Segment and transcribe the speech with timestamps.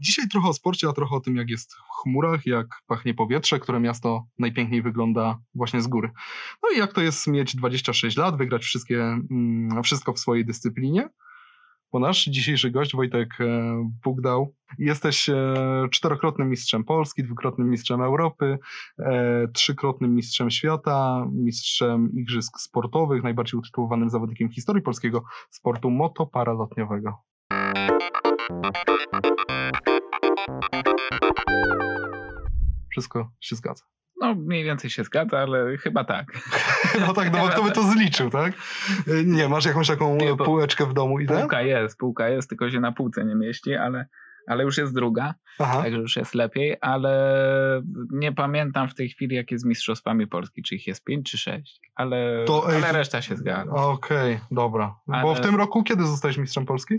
[0.00, 3.58] Dzisiaj trochę o sporcie, a trochę o tym, jak jest w chmurach, jak pachnie powietrze,
[3.58, 6.10] które miasto najpiękniejsze wygląda właśnie z góry.
[6.62, 11.08] No i jak to jest mieć 26 lat, wygrać wszystkie, mm, wszystko w swojej dyscyplinie.
[11.92, 15.54] Bo nasz dzisiejszy gość, Wojtek e, Bugdał, jesteś e,
[15.90, 18.58] czterokrotnym mistrzem Polski, dwukrotnym mistrzem Europy,
[18.98, 27.14] e, trzykrotnym mistrzem świata, mistrzem igrzysk sportowych, najbardziej utytułowanym zawodnikiem historii polskiego sportu motoparalotniowego.
[32.90, 33.84] Wszystko się zgadza.
[34.20, 36.26] No, mniej więcej się zgadza, ale chyba tak.
[37.06, 38.54] No tak, no bo kto by to zliczył, tak?
[39.24, 41.40] Nie, masz jakąś taką nie, półeczkę w domu i tak?
[41.40, 44.06] Półka jest, półka jest, tylko się na półce nie mieści, ale,
[44.48, 45.82] ale już jest druga, Aha.
[45.82, 50.74] także już jest lepiej, ale nie pamiętam w tej chwili, jakie z mistrzostwami Polski, czy
[50.74, 53.72] ich jest pięć, czy sześć, ale, to, ale reszta się zgadza.
[53.72, 54.96] Okej, okay, dobra.
[55.08, 55.22] Ale...
[55.22, 56.98] Bo w tym roku kiedy zostałeś mistrzem Polski?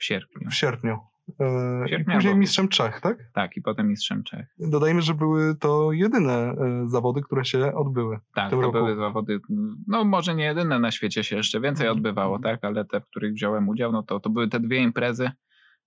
[0.00, 0.50] W sierpniu.
[0.50, 0.98] W sierpniu.
[1.40, 3.30] E, później mistrzem Czech, tak?
[3.32, 4.46] Tak, i potem mistrzem Czech.
[4.58, 8.18] Dodajmy, że były to jedyne e, zawody, które się odbyły.
[8.34, 8.72] Tak, to roku.
[8.72, 9.40] były zawody,
[9.86, 11.96] no może nie jedyne na świecie się jeszcze więcej mhm.
[11.96, 15.30] odbywało, tak, ale te, w których wziąłem udział, no to, to były te dwie imprezy,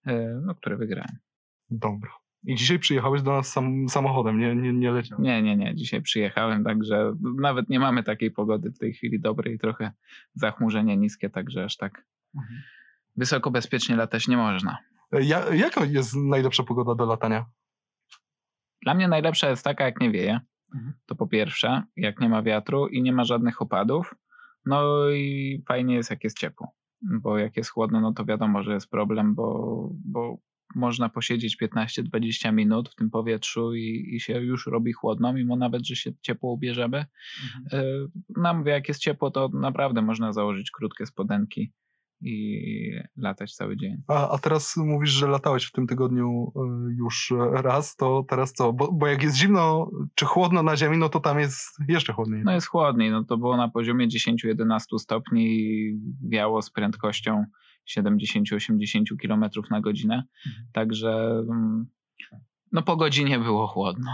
[0.05, 1.17] e, no, które wygrałem.
[1.70, 2.11] Dobra.
[2.44, 5.25] I dzisiaj przyjechałeś do nas sam, samochodem, nie, nie, nie leciałeś?
[5.25, 5.75] Nie, nie, nie.
[5.75, 9.92] Dzisiaj przyjechałem, także nawet nie mamy takiej pogody w tej chwili dobrej, trochę
[10.33, 12.05] zachmurzenie niskie, także aż tak
[12.36, 12.61] mhm.
[13.16, 14.78] Wysoko bezpiecznie latać nie można.
[15.11, 17.45] Ja, jaka jest najlepsza pogoda do latania?
[18.81, 20.39] Dla mnie najlepsza jest taka, jak nie wieje.
[20.75, 20.94] Mhm.
[21.05, 24.16] To po pierwsze, jak nie ma wiatru i nie ma żadnych opadów.
[24.66, 26.72] No i fajnie jest, jak jest ciepło.
[27.02, 30.38] Bo jak jest chłodno, no to wiadomo, że jest problem, bo, bo
[30.75, 35.88] można posiedzieć 15-20 minut w tym powietrzu i, i, się już robi chłodno, mimo nawet,
[35.88, 37.05] że się ciepło ubierzemy.
[37.44, 37.86] Mhm.
[37.86, 41.73] Y, no mówię, jak jest ciepło, to naprawdę można założyć krótkie spodenki
[42.24, 43.98] i latać cały dzień.
[44.08, 48.74] A, a teraz mówisz, że latałeś w tym tygodniu y, już raz, to teraz co?
[48.74, 52.44] Bo, bo jak jest zimno czy chłodno na ziemi, no to tam jest jeszcze chłodniej.
[52.44, 57.45] No jest chłodniej, no to było na poziomie 10-11 stopni i wiało z prędkością
[57.98, 60.67] 70-80 km na godzinę, mhm.
[60.73, 61.86] także mm,
[62.73, 64.11] no po godzinie było chłodno.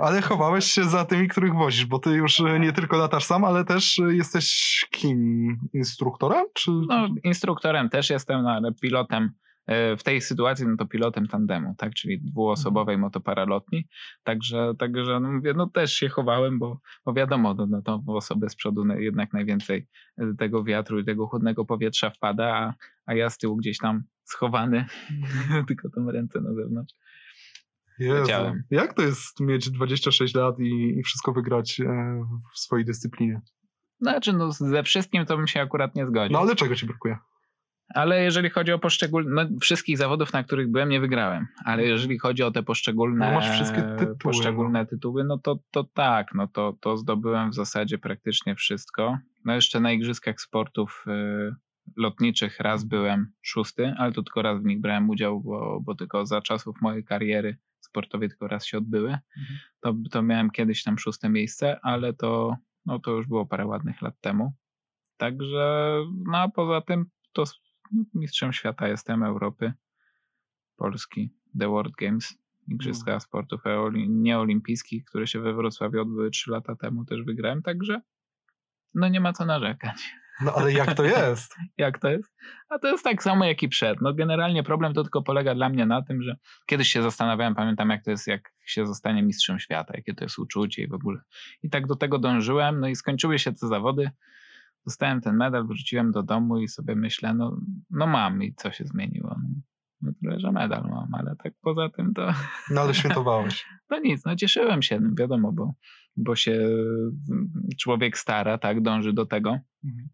[0.00, 3.44] Ale chowałeś się za tymi, których wozisz, bo ty już e, nie tylko latasz sam,
[3.44, 5.58] ale też e, jesteś kim?
[5.72, 6.46] Instruktorem?
[6.54, 6.70] Czy...
[6.70, 9.30] No instruktorem też jestem, no, ale pilotem
[9.66, 13.00] e, w tej sytuacji no to pilotem tandemu, tak, czyli dwuosobowej mhm.
[13.00, 13.88] motoparalotni,
[14.24, 18.50] także, także no mówię, no też się chowałem, bo, bo wiadomo, no, no to osoby
[18.50, 19.86] z przodu jednak najwięcej
[20.38, 22.74] tego wiatru i tego chłodnego powietrza wpada, a,
[23.06, 25.66] a ja z tyłu gdzieś tam schowany, mhm.
[25.68, 26.94] tylko tą ręce na zewnątrz.
[27.98, 28.32] Jezu.
[28.70, 31.84] Jak to jest mieć 26 lat i, i wszystko wygrać e,
[32.54, 33.40] w swojej dyscyplinie?
[34.00, 36.32] Znaczy, no ze wszystkim to bym się akurat nie zgodził.
[36.32, 37.16] No ale czego ci brakuje?
[37.94, 41.46] Ale jeżeli chodzi o poszczególne, no, wszystkich zawodów, na których byłem, nie wygrałem.
[41.64, 44.86] Ale jeżeli chodzi o te poszczególne, no masz wszystkie tytuły, poszczególne no.
[44.86, 49.18] tytuły, no to, to tak, no to, to zdobyłem w zasadzie praktycznie wszystko.
[49.44, 51.54] No jeszcze na Igrzyskach Sportów y,
[51.96, 56.26] Lotniczych raz byłem szósty, ale to tylko raz w nich brałem udział, bo, bo tylko
[56.26, 59.08] za czasów mojej kariery sportowej tylko raz się odbyły.
[59.08, 59.58] Mhm.
[59.80, 64.02] To, to miałem kiedyś tam szóste miejsce, ale to, no, to już było parę ładnych
[64.02, 64.52] lat temu.
[65.16, 65.94] Także,
[66.26, 67.44] no a poza tym to
[67.92, 69.72] no, mistrzem świata jestem Europy,
[70.76, 72.38] Polski, The World Games,
[72.68, 73.20] Igrzyska mhm.
[73.20, 73.60] Sportów
[74.08, 78.00] Nieolimpijskich, które się we Wrocławiu odbyły trzy lata temu, też wygrałem, także
[78.94, 80.14] no nie ma co narzekać.
[80.40, 81.54] No ale jak to jest?
[81.78, 82.34] jak to jest?
[82.68, 84.00] A to jest tak samo jak i przed.
[84.00, 86.36] No generalnie problem to tylko polega dla mnie na tym, że
[86.66, 90.38] kiedyś się zastanawiałem, pamiętam jak to jest, jak się zostanie mistrzem świata, jakie to jest
[90.38, 91.20] uczucie i w ogóle.
[91.62, 94.10] I tak do tego dążyłem, no i skończyły się te zawody.
[94.86, 97.60] Dostałem ten medal, wróciłem do domu i sobie myślę, no,
[97.90, 99.36] no mam i co się zmieniło.
[99.42, 99.48] No,
[100.00, 102.34] no tyle, że medal mam, ale tak poza tym to...
[102.70, 103.66] No ale świętowałeś.
[103.90, 105.74] no nic, no cieszyłem się, no wiadomo, bo,
[106.16, 106.68] bo się
[107.78, 109.58] człowiek stara, tak, dąży do tego.
[109.84, 110.08] Mhm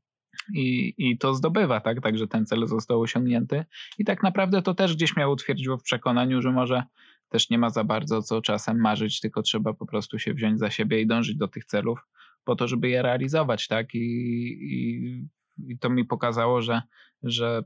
[0.54, 2.00] i, i to zdobywa, tak?
[2.00, 3.64] Także ten cel został osiągnięty.
[3.98, 6.82] I tak naprawdę to też gdzieś mnie utwierdziło w przekonaniu, że może
[7.28, 10.70] też nie ma za bardzo co czasem marzyć, tylko trzeba po prostu się wziąć za
[10.70, 12.06] siebie i dążyć do tych celów
[12.44, 13.94] po to, żeby je realizować, tak?
[13.94, 13.98] I,
[14.60, 15.28] i,
[15.68, 16.82] i to mi pokazało, że,
[17.22, 17.62] że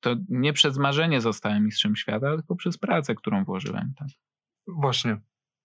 [0.00, 4.08] to nie przez marzenie zostałem mistrzem świata, tylko przez pracę, którą włożyłem, tak?
[4.66, 5.20] Właśnie.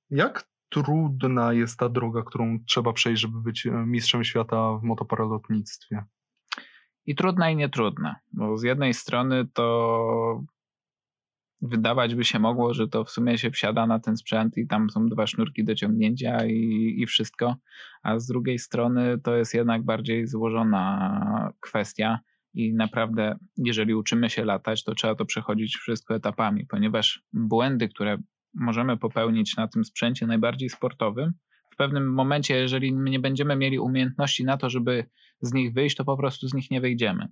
[0.10, 6.04] Jak trudna jest ta droga, którą trzeba przejść, żeby być mistrzem świata w motoparalotnictwie?
[7.10, 10.44] I trudna i nietrudna, bo z jednej strony to
[11.62, 14.90] wydawać by się mogło, że to w sumie się wsiada na ten sprzęt i tam
[14.90, 17.56] są dwa sznurki do ciągnięcia i, i wszystko,
[18.04, 22.20] a z drugiej strony to jest jednak bardziej złożona kwestia
[22.54, 28.18] i naprawdę, jeżeli uczymy się latać, to trzeba to przechodzić wszystko etapami, ponieważ błędy, które
[28.54, 31.34] możemy popełnić na tym sprzęcie najbardziej sportowym,
[31.80, 35.06] pewnym momencie, jeżeli nie będziemy mieli umiejętności na to, żeby
[35.42, 37.28] z nich wyjść, to po prostu z nich nie wyjdziemy.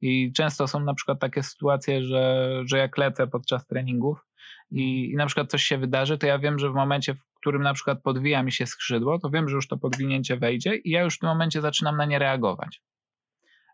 [0.00, 4.26] I często są na przykład takie sytuacje, że, że jak lecę podczas treningów
[4.70, 7.62] i, i na przykład coś się wydarzy, to ja wiem, że w momencie, w którym
[7.62, 11.02] na przykład podwija mi się skrzydło, to wiem, że już to podwinięcie wejdzie i ja
[11.02, 12.82] już w tym momencie zaczynam na nie reagować.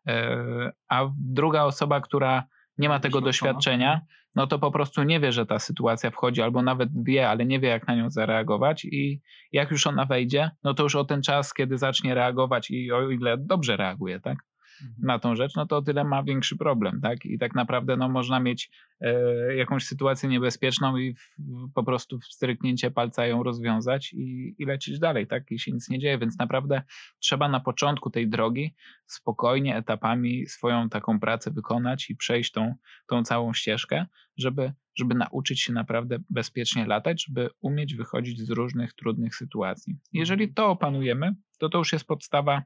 [0.06, 2.44] E, a druga osoba, która
[2.78, 4.00] nie ma tego doświadczenia,
[4.34, 7.60] no to po prostu nie wie, że ta sytuacja wchodzi, albo nawet wie, ale nie
[7.60, 8.84] wie, jak na nią zareagować.
[8.84, 9.20] I
[9.52, 13.10] jak już ona wejdzie, no to już o ten czas, kiedy zacznie reagować i o
[13.10, 14.38] ile dobrze reaguje, tak?
[14.82, 15.06] Mhm.
[15.06, 17.24] na tą rzecz, no to o tyle ma większy problem, tak?
[17.24, 21.28] I tak naprawdę no, można mieć e, jakąś sytuację niebezpieczną i w,
[21.74, 25.50] po prostu w stryknięcie palca ją rozwiązać i, i lecieć dalej, tak?
[25.50, 26.82] I się nic nie dzieje, więc naprawdę
[27.18, 28.74] trzeba na początku tej drogi
[29.06, 32.74] spokojnie, etapami swoją taką pracę wykonać i przejść tą,
[33.06, 34.06] tą całą ścieżkę,
[34.36, 39.96] żeby, żeby nauczyć się naprawdę bezpiecznie latać, żeby umieć wychodzić z różnych trudnych sytuacji.
[40.12, 42.62] Jeżeli to opanujemy, to to już jest podstawa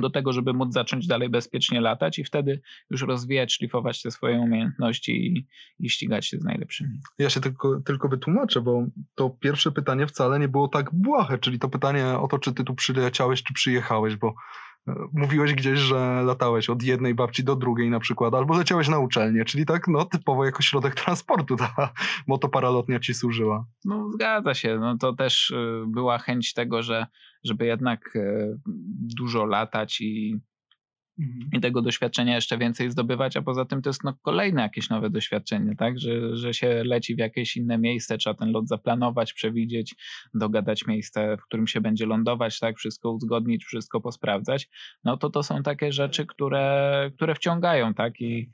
[0.00, 2.60] do tego, żeby móc zacząć dalej bezpiecznie latać i wtedy
[2.90, 5.46] już rozwijać, szlifować te swoje umiejętności i,
[5.80, 7.00] i ścigać się z najlepszymi.
[7.18, 11.58] Ja się tylko, tylko wytłumaczę, bo to pierwsze pytanie wcale nie było tak błahe, czyli
[11.58, 14.34] to pytanie o to, czy ty tu przyleciałeś, czy przyjechałeś, bo
[15.12, 19.44] mówiłeś gdzieś, że latałeś od jednej babci do drugiej na przykład, albo leciałeś na uczelnię,
[19.44, 21.92] czyli tak no typowo jako środek transportu ta
[22.26, 23.66] motoparalotnia ci służyła.
[23.84, 27.06] No zgadza się, no to też y, była chęć tego, że
[27.44, 28.56] żeby jednak e,
[29.16, 30.40] dużo latać i
[31.18, 31.50] Mhm.
[31.52, 35.10] i tego doświadczenia jeszcze więcej zdobywać, a poza tym to jest no, kolejne jakieś nowe
[35.10, 35.98] doświadczenie, tak?
[35.98, 39.94] Że, że się leci w jakieś inne miejsce, trzeba ten lot zaplanować, przewidzieć,
[40.34, 42.76] dogadać miejsce, w którym się będzie lądować, tak?
[42.76, 44.68] Wszystko uzgodnić, wszystko posprawdzać.
[45.04, 48.20] No to to są takie rzeczy, które, które wciągają, tak?
[48.20, 48.50] I.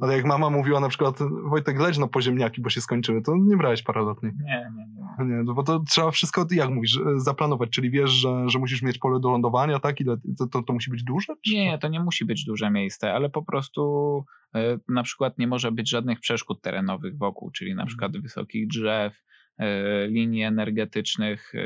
[0.00, 1.18] Ale jak mama mówiła na przykład,
[1.50, 4.32] Wojtek, leć no po ziemniaki, bo się skończyły, to nie brałeś paralotnej.
[4.44, 5.00] Nie, nie, nie.
[5.24, 8.98] Nie, no bo to trzeba wszystko, jak mówisz, zaplanować, czyli wiesz, że, że musisz mieć
[8.98, 10.00] pole do lądowania, tak?
[10.00, 11.32] Ile, to, to, to musi być duże?
[11.46, 14.24] Nie, to nie musi być duże miejsce, ale po prostu
[14.54, 17.88] e, na przykład nie może być żadnych przeszkód terenowych wokół, czyli na mhm.
[17.88, 19.22] przykład wysokich drzew,
[19.58, 21.60] e, linii energetycznych, e,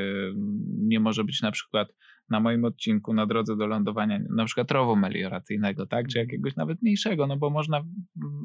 [0.67, 1.87] nie może być na przykład
[2.29, 6.27] na moim odcinku na drodze do lądowania na przykład rowu melioracyjnego, tak, czy mhm.
[6.27, 7.83] jakiegoś nawet mniejszego, no bo można,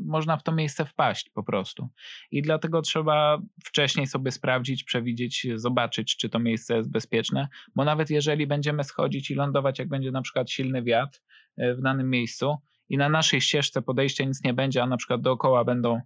[0.06, 1.88] można w to miejsce wpaść po prostu.
[2.30, 8.10] I dlatego trzeba wcześniej sobie sprawdzić, przewidzieć, zobaczyć, czy to miejsce jest bezpieczne, bo nawet
[8.10, 11.20] jeżeli będziemy schodzić i lądować, jak będzie na przykład silny wiatr
[11.56, 12.56] e, w danym miejscu,
[12.90, 16.02] i na naszej ścieżce podejścia nic nie będzie, a na przykład dookoła będą e,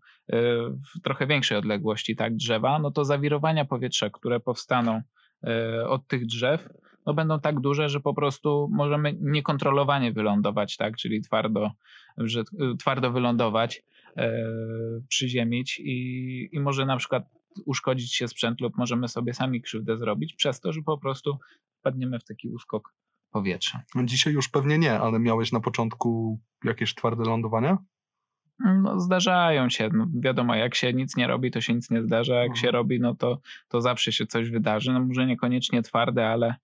[0.71, 5.03] w trochę większej odległości tak drzewa, no to zawirowania powietrza, które powstaną
[5.47, 6.69] e, od tych drzew,
[7.07, 11.71] no będą tak duże, że po prostu możemy niekontrolowanie wylądować, tak, czyli twardo,
[12.19, 12.43] że,
[12.79, 13.83] twardo wylądować,
[14.17, 14.43] e,
[15.09, 17.25] przyziemić i, i może na przykład
[17.67, 21.39] uszkodzić się sprzęt lub możemy sobie sami krzywdę zrobić przez to, że po prostu
[21.81, 22.95] wpadniemy w taki uskok
[23.31, 23.83] powietrza.
[24.05, 27.79] Dzisiaj już pewnie nie, ale miałeś na początku jakieś twarde lądowania?
[28.59, 29.91] No, zdarzają się.
[29.93, 32.35] No, wiadomo, jak się nic nie robi, to się nic nie zdarza.
[32.35, 32.61] Jak mhm.
[32.61, 34.93] się robi, no to, to zawsze się coś wydarzy.
[34.93, 36.55] No, może niekoniecznie twarde, ale,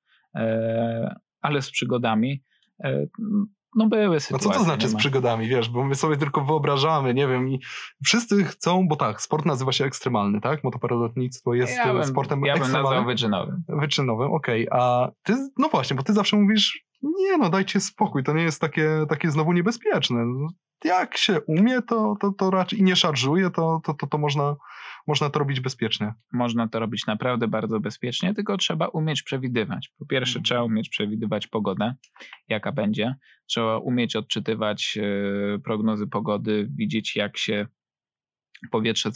[1.41, 2.43] ale z przygodami.
[2.85, 3.07] E,
[3.77, 4.49] no były sytuacje.
[4.49, 7.61] No co to znaczy z przygodami, wiesz, bo my sobie tylko wyobrażamy, nie wiem, i
[8.05, 10.65] wszyscy chcą, bo tak, sport nazywa się ekstremalny, tak?
[10.65, 12.93] Motoparadotnictwo jest ja bym, sportem ja ekstremalnym.
[12.93, 13.65] Ja bym wyczynowym.
[13.69, 14.81] Wyczynowym, okej, okay.
[14.81, 18.61] a ty, no właśnie, bo ty zawsze mówisz, nie no, dajcie spokój, to nie jest
[18.61, 20.25] takie, takie znowu niebezpieczne.
[20.85, 24.57] Jak się umie, to, to, to raczej i nie szarżuje, to, to, to, to można,
[25.07, 26.15] można to robić bezpiecznie.
[26.33, 29.93] Można to robić naprawdę bardzo bezpiecznie, tylko trzeba umieć przewidywać.
[29.99, 30.45] Po pierwsze, hmm.
[30.45, 31.95] trzeba umieć przewidywać pogodę,
[32.49, 33.15] jaka będzie.
[33.47, 37.67] Trzeba umieć odczytywać e, prognozy pogody, widzieć, jak się
[38.71, 39.11] powietrze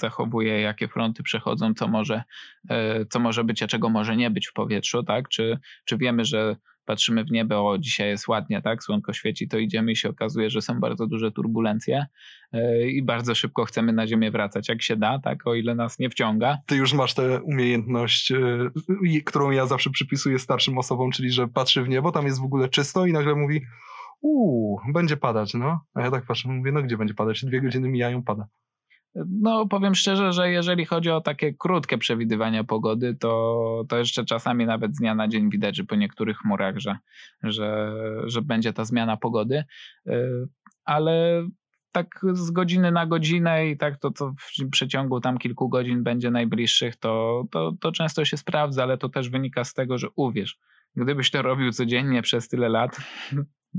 [0.00, 2.22] zachowuje, jakie fronty przechodzą, co może,
[2.70, 5.28] e, co może być, a czego może nie być w powietrzu, tak?
[5.28, 6.56] Czy, czy wiemy, że
[6.90, 10.50] patrzymy w niebo, o dzisiaj jest ładnie, tak, słonko świeci, to idziemy i się okazuje,
[10.50, 12.06] że są bardzo duże turbulencje
[12.52, 15.98] e, i bardzo szybko chcemy na ziemię wracać, jak się da, tak, o ile nas
[15.98, 16.58] nie wciąga.
[16.66, 18.38] Ty już masz tę umiejętność, e,
[19.26, 22.68] którą ja zawsze przypisuję starszym osobom, czyli że patrzy w niebo, tam jest w ogóle
[22.68, 23.60] czysto i nagle mówi
[24.20, 25.80] uuu, będzie padać, no.
[25.94, 27.44] A ja tak patrzę, mówię, no gdzie będzie padać?
[27.44, 28.46] Dwie godziny mijają, pada.
[29.14, 34.66] No, powiem szczerze, że jeżeli chodzi o takie krótkie przewidywania pogody, to, to jeszcze czasami
[34.66, 36.98] nawet z dnia na dzień widać, że po niektórych chmurach, że,
[37.42, 39.64] że, że będzie ta zmiana pogody.
[40.08, 40.48] Y,
[40.84, 41.46] ale
[41.92, 46.30] tak z godziny na godzinę i tak to, co w przeciągu tam kilku godzin będzie
[46.30, 50.58] najbliższych, to, to, to często się sprawdza, ale to też wynika z tego, że uwierz,
[50.96, 53.00] gdybyś to robił codziennie przez tyle lat,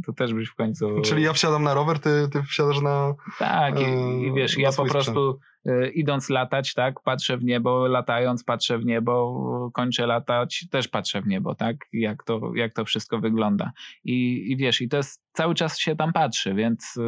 [0.05, 1.01] To też byś w końcu...
[1.01, 3.13] Czyli ja wsiadam na rower, ty, ty wsiadasz na...
[3.39, 7.87] Tak, i, i Eee, wiesz, ja po prostu e, idąc latać, tak, patrzę w niebo,
[7.87, 12.85] latając patrzę w niebo, kończę latać, też patrzę w niebo, tak, jak to, jak to
[12.85, 13.71] wszystko wygląda.
[14.03, 17.01] I, I wiesz, i to jest, cały czas się tam patrzy, więc e,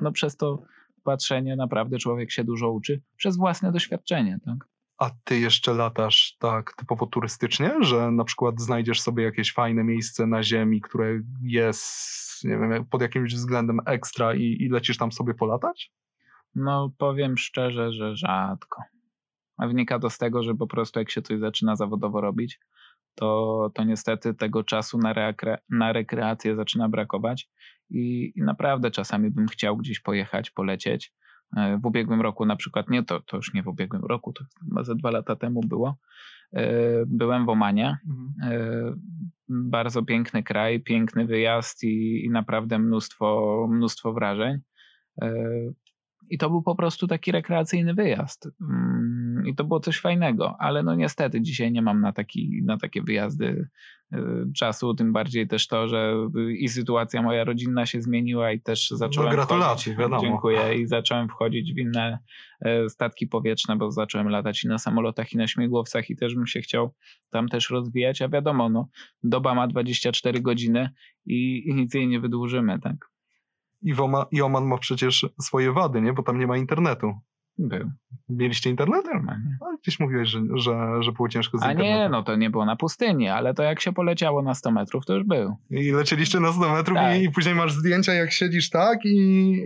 [0.00, 0.62] no przez to
[1.04, 4.75] patrzenie naprawdę człowiek się dużo uczy, przez własne doświadczenie, tak.
[4.98, 10.26] A ty jeszcze latasz tak typowo turystycznie, że na przykład znajdziesz sobie jakieś fajne miejsce
[10.26, 15.34] na ziemi, które jest, nie wiem, pod jakimś względem ekstra i, i lecisz tam sobie
[15.34, 15.92] polatać?
[16.54, 18.82] No powiem szczerze, że rzadko.
[19.56, 22.60] A wynika to z tego, że po prostu jak się coś zaczyna zawodowo robić,
[23.14, 27.48] to, to niestety tego czasu na, rekre, na rekreację zaczyna brakować
[27.90, 31.12] i, i naprawdę czasami bym chciał gdzieś pojechać, polecieć.
[31.56, 34.44] E, W ubiegłym roku na przykład, nie to, to już nie w ubiegłym roku, to
[34.68, 35.96] chyba ze dwa lata temu było.
[36.52, 36.70] E,
[37.06, 37.98] Byłem w Omanie.
[38.42, 38.94] E,
[39.48, 44.58] Bardzo piękny kraj, piękny wyjazd i, i naprawdę mnóstwo, mnóstwo wrażeń.
[46.30, 48.48] I to był po prostu taki rekreacyjny wyjazd.
[49.44, 53.02] I to było coś fajnego, ale no niestety dzisiaj nie mam na, taki, na takie
[53.02, 53.68] wyjazdy
[54.12, 54.18] e,
[54.56, 56.14] czasu, tym bardziej też to, że
[56.58, 60.22] i sytuacja moja rodzinna się zmieniła i też zacząłem gratulacje, wchodzić, wiadomo.
[60.22, 62.18] Dziękuję i zacząłem wchodzić w inne
[62.60, 66.46] e, statki powietrzne, bo zacząłem latać i na samolotach i na śmigłowcach i też bym
[66.46, 66.94] się chciał
[67.30, 68.88] tam też rozwijać, a wiadomo, no,
[69.22, 70.90] doba ma 24 godziny
[71.26, 72.96] i, i nic jej nie wydłużymy, tak?
[73.82, 76.12] I, Woma, I Oman ma przecież swoje wady, nie?
[76.12, 77.14] Bo tam nie ma internetu.
[77.58, 77.90] Był,
[78.28, 79.04] Mieliście internet?
[79.14, 79.58] normalnie.
[79.60, 82.02] No, gdzieś mówiłeś, że, że, że było ciężko z A internetem.
[82.02, 85.06] nie, no to nie było na pustyni, ale to jak się poleciało na 100 metrów,
[85.06, 85.56] to już był.
[85.70, 87.20] I lecieliście na 100 metrów Tak.
[87.20, 89.08] i, i później masz zdjęcia, jak siedzisz tak i...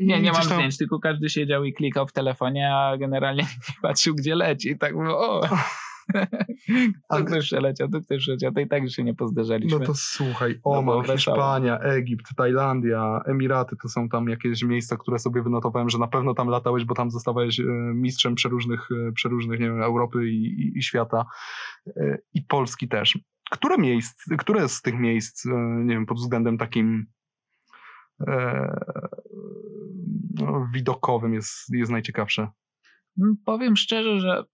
[0.01, 0.53] i Nie, nie mam tam...
[0.55, 4.71] zdjęć, tylko każdy siedział i klikał w telefonie, a generalnie nie patrzył, gdzie leci.
[4.71, 5.49] I tak było, o,
[7.17, 9.79] tu ktoś przeleciał, tu ktoś przeleciał, to i tak już się nie pozderzaliśmy.
[9.79, 11.17] No to słuchaj, No Oman, wesoło.
[11.17, 16.35] Hiszpania, Egipt, Tajlandia, Emiraty, to są tam jakieś miejsca, które sobie wynotowałem, że na pewno
[16.35, 17.65] tam latałeś, bo tam zostawałeś e,
[17.95, 21.27] mistrzem przeróżnych, e, przeróżnych nie wiem, Europy i, i, i świata
[21.87, 23.19] E, i Polski też.
[23.51, 25.45] Które miejsc, które z tych miejsc,
[25.85, 27.07] nie wiem, pod względem takim
[28.21, 28.81] e,
[30.35, 32.49] no, widokowym jest, jest najciekawsze?
[33.21, 34.45] Mm, Powiem szczerze, że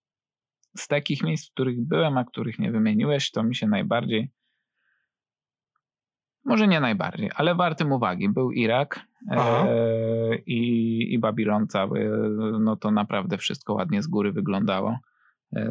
[0.76, 4.30] z takich miejsc, w których byłem, a których nie wymieniłeś, to mi się najbardziej.
[6.45, 12.11] Może nie najbardziej, ale wartym uwagi był Irak e, i, i Babilon cały.
[12.61, 14.99] No to naprawdę wszystko ładnie z góry wyglądało.
[15.56, 15.71] E,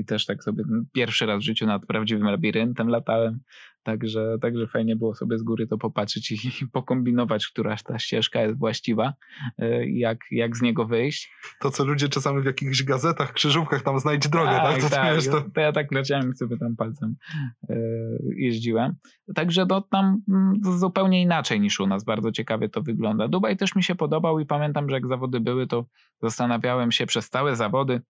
[0.00, 3.40] I też tak sobie pierwszy raz w życiu nad prawdziwym labiryntem latałem.
[3.82, 8.42] Także, także fajnie było sobie z góry to popatrzeć i, i pokombinować, która ta ścieżka
[8.42, 9.14] jest właściwa,
[9.58, 11.32] e, jak, jak z niego wyjść.
[11.60, 14.80] To, co ludzie czasami w jakichś gazetach, krzyżówkach tam znajdź drogę, tak?
[14.80, 15.40] To, to, wiesz, to...
[15.54, 17.16] to ja tak leciałem i sobie tam palcem
[17.68, 17.76] e,
[18.36, 18.94] jeździłem.
[19.34, 22.04] Także to tam mm, zupełnie inaczej niż u nas.
[22.04, 23.28] Bardzo ciekawie to wygląda.
[23.28, 25.86] Dubaj też mi się podobał i pamiętam, że jak zawody były, to
[26.22, 28.00] zastanawiałem się przez całe zawody,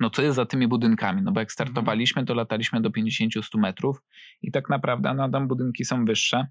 [0.00, 1.22] no co jest za tymi budynkami?
[1.22, 4.02] No bo jak startowaliśmy, to lataliśmy do 50-100 metrów
[4.42, 6.46] i tak naprawdę no, tam budynki są wyższe.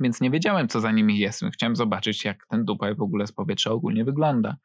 [0.00, 1.44] Więc nie wiedziałem, co za nimi jest.
[1.54, 4.56] Chciałem zobaczyć, jak ten Dubaj w ogóle z powietrza ogólnie wygląda.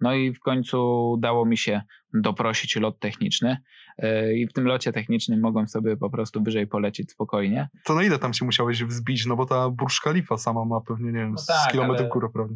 [0.00, 1.82] No i w końcu udało mi się
[2.14, 3.56] doprosić lot techniczny
[3.98, 7.68] yy, i w tym locie technicznym mogłem sobie po prostu wyżej polecieć spokojnie.
[7.84, 9.26] To na ile tam się musiałeś wzbić?
[9.26, 12.08] No bo ta Burj Khalifa sama ma pewnie, nie wiem, No z tak, kilometrów ale-
[12.08, 12.54] górę, prawda?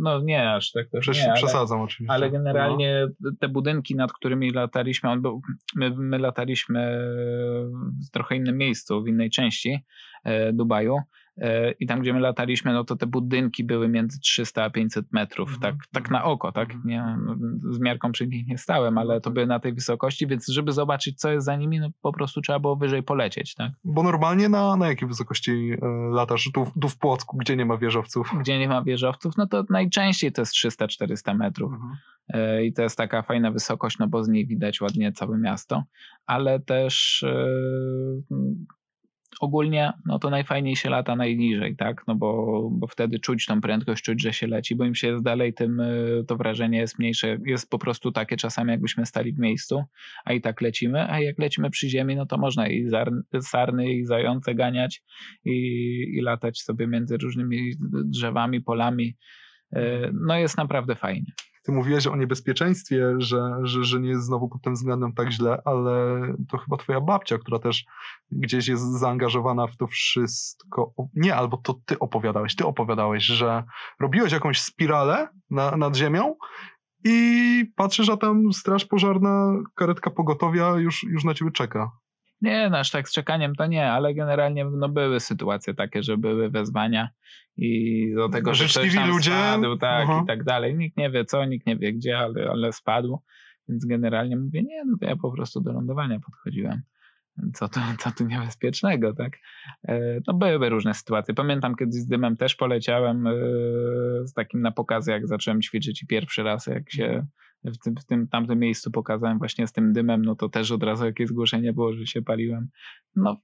[0.00, 2.12] No nie aż tak też Przecież nie, ale, przesadzam oczywiście.
[2.14, 3.06] ale generalnie
[3.40, 5.42] te budynki, nad którymi lataliśmy, on był,
[5.76, 6.98] my, my lataliśmy
[8.08, 9.78] w trochę innym miejscu, w innej części
[10.24, 11.02] e, Dubaju e,
[11.80, 15.54] i tam, gdzie my lataliśmy, no to te budynki były między 300 a 500 metrów,
[15.54, 15.60] Mhm.
[15.76, 16.74] tak, tak na oko, tak?
[16.74, 16.86] Mhm.
[16.86, 17.16] Nie,
[17.72, 21.20] z miarką przy nich nie stałem, ale to były na tej wysokości, więc żeby zobaczyć,
[21.20, 23.72] co jest za nimi, no po prostu trzeba było wyżej polecieć, tak?
[23.84, 26.50] Bo normalnie na, na jakiej wysokości e, latasz?
[26.54, 28.30] Tu, tu w Płocku, gdzie nie ma wieżowców.
[28.40, 31.72] Gdzie nie ma wieżowców, no to najczęściej to jest 300-400 metrów.
[31.72, 31.92] Mhm.
[32.28, 35.84] E, i to jest taka fajna wysokość, no bo z niej widać ładnie całe miasto,
[36.26, 37.28] ale też e,
[38.30, 38.66] mm,
[39.42, 44.04] ogólnie no to najfajniej się lata najniżej, tak, no bo, bo wtedy czuć tą prędkość,
[44.04, 45.86] czuć, że się leci, bo im się jest dalej, tym e,
[46.28, 49.84] to wrażenie jest mniejsze, jest po prostu takie czasami jakbyśmy stali w miejscu,
[50.24, 52.90] a i tak lecimy, a jak lecimy przy ziemi, no to można i
[53.40, 55.02] sarny, i zające ganiać
[55.44, 55.52] i,
[56.14, 57.72] i latać sobie między różnymi
[58.04, 59.16] drzewami, polami,
[59.72, 61.32] E, no jest naprawdę fajnie.
[61.62, 65.62] Ty mówiłeś o niebezpieczeństwie, że, że, że nie jest znowu pod tym względem tak źle,
[65.64, 67.84] ale to chyba twoja babcia, która też
[68.30, 70.92] gdzieś jest zaangażowana w to wszystko.
[71.14, 72.56] Nie, albo to ty opowiadałeś.
[72.56, 73.64] Ty opowiadałeś, że
[74.00, 76.34] robiłeś jakąś spiralę na, nad ziemią
[77.04, 81.90] i patrzysz, a tam straż pożarna, karetka pogotowia już, już na ciebie czeka.
[82.42, 86.16] Nie, no aż tak z czekaniem to nie, ale generalnie no, były sytuacje takie, że
[86.16, 87.08] były wezwania
[87.56, 89.30] i do tego, że ktoś tam ludzie.
[89.30, 90.20] spadł, tak, Aha.
[90.24, 90.76] i tak dalej.
[90.76, 93.22] Nikt nie wie co, nikt nie wie gdzie, ale, ale spadł.
[93.68, 96.82] Więc generalnie mówię, nie, no to ja po prostu do lądowania podchodziłem.
[97.54, 99.32] Co to, co tu niebezpiecznego, tak?
[99.88, 101.34] E, no były różne sytuacje.
[101.34, 103.32] Pamiętam kiedyś z dymem też poleciałem e,
[104.24, 107.26] z takim na pokazy, jak zacząłem ćwiczyć i pierwszy raz, jak się
[107.64, 110.82] w tym, w tym tamtym miejscu pokazałem właśnie z tym dymem, no to też od
[110.82, 112.68] razu jakieś zgłoszenie było, że się paliłem.
[113.16, 113.36] No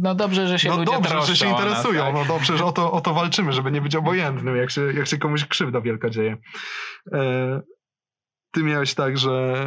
[0.00, 2.04] no dobrze, że się no ludzie dobrze, że się interesują.
[2.04, 2.14] Nas, tak?
[2.14, 5.06] No dobrze, że o to, o to walczymy, żeby nie być obojętnym, jak się, jak
[5.06, 6.36] się komuś krzywda wielka dzieje.
[7.12, 7.60] E,
[8.50, 9.66] ty miałeś tak, że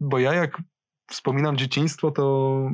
[0.00, 0.62] bo ja jak
[1.06, 2.70] wspominam dzieciństwo, to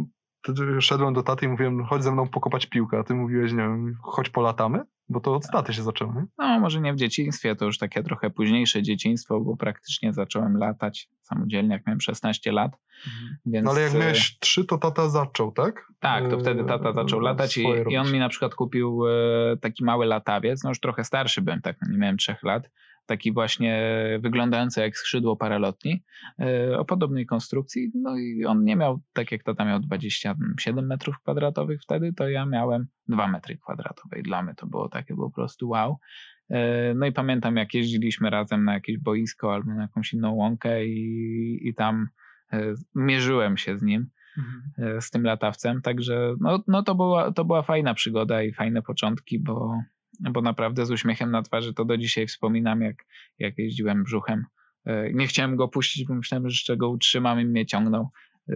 [0.81, 3.97] szedłem do taty i mówiłem, chodź ze mną pokopać piłkę, a ty mówiłeś, nie wiem,
[4.03, 4.85] chodź polatamy?
[5.13, 6.25] Bo to od taty się zaczęło, nie?
[6.39, 11.09] No, może nie w dzieciństwie, to już takie trochę późniejsze dzieciństwo, bo praktycznie zacząłem latać
[11.23, 12.73] samodzielnie, jak miałem 16 lat.
[13.07, 13.37] Mhm.
[13.47, 13.65] Więc...
[13.65, 15.93] No ale jak miałeś 3, to tata zaczął, tak?
[16.01, 19.57] Tak, to wtedy tata zaczął e, latać i, i, on mi na przykład kupił e,
[19.57, 22.71] taki mały latawiec, no już trochę starszy byłem, tak, nie miałem 3 lat,
[23.07, 23.83] taki właśnie
[24.21, 26.05] wyglądający jak skrzydło paralotni
[26.41, 27.91] e, o podobnej konstrukcji.
[27.95, 32.47] No i on nie miał, tak jak tata miał 27 metrów kwadratowych wtedy, to ja
[32.47, 35.99] miałem 2 metry kwadratowe i dla mnie to było takie po prostu wow.
[36.51, 40.87] E, no i pamiętam jak jeździliśmy razem na jakieś boisko albo na jakąś inną łąkę
[40.87, 42.09] i, i tam
[42.53, 44.11] e, mierzyłem się z nim.
[44.39, 45.01] Mhm.
[45.01, 49.39] z tym latawcem, także no, no to, była, to była fajna przygoda i fajne początki,
[49.39, 49.79] bo,
[50.21, 53.05] bo naprawdę z uśmiechem na twarzy to do dzisiaj wspominam, jak,
[53.39, 54.45] jak jeździłem brzuchem.
[54.85, 58.09] E, nie chciałem go puścić, bo myślałem, że jeszcze go utrzymam i mnie ciągnął
[58.49, 58.55] e,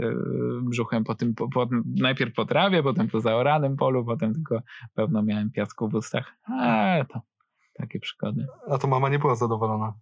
[0.63, 4.63] brzuchem po tym, po, po, najpierw po trawie, potem po zaoranym polu, potem tylko
[4.95, 6.33] pewno miałem piasku w ustach.
[6.61, 7.21] A to
[7.75, 8.47] takie przygody.
[8.71, 9.95] A to mama nie była zadowolona.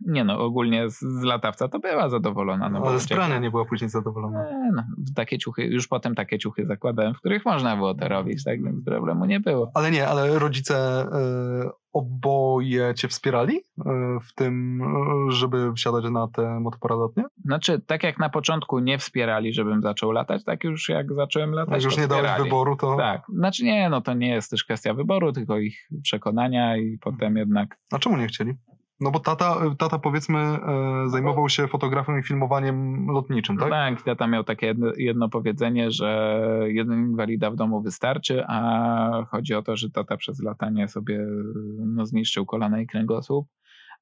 [0.00, 2.68] Nie no, ogólnie z, z latawca to była zadowolona.
[2.68, 4.44] No, Ale z prania nie była później zadowolona.
[4.50, 4.82] Nie, no,
[5.14, 8.84] takie ciuchy, już potem takie ciuchy zakładałem, w których można było to robić, tak więc
[8.84, 9.70] problemu nie było.
[9.74, 11.06] Ale nie, ale rodzice
[11.66, 13.62] y, oboje cię wspierali y,
[14.22, 14.80] w tym,
[15.28, 17.24] y, żeby wsiadać na te motoparalotnie?
[17.44, 21.74] Znaczy, tak jak na początku nie wspierali, żebym zaczął latać, tak już jak zacząłem latać,
[21.74, 22.26] Jak już nie wspierali.
[22.26, 22.96] dałeś wyboru, to...
[22.96, 27.36] Tak, znaczy nie, no to nie jest też kwestia wyboru, tylko ich przekonania i potem
[27.36, 27.78] jednak...
[27.92, 28.54] A czemu nie chcieli?
[29.00, 33.70] No bo tata, tata powiedzmy e, zajmował się fotografią i filmowaniem lotniczym, tak?
[33.70, 39.54] Tak, tata miał takie jedno, jedno, powiedzenie, że jeden inwalida w domu wystarczy, a chodzi
[39.54, 41.26] o to, że tata przez latanie sobie
[41.78, 43.48] no, zniszczył kolana i kręgosłup.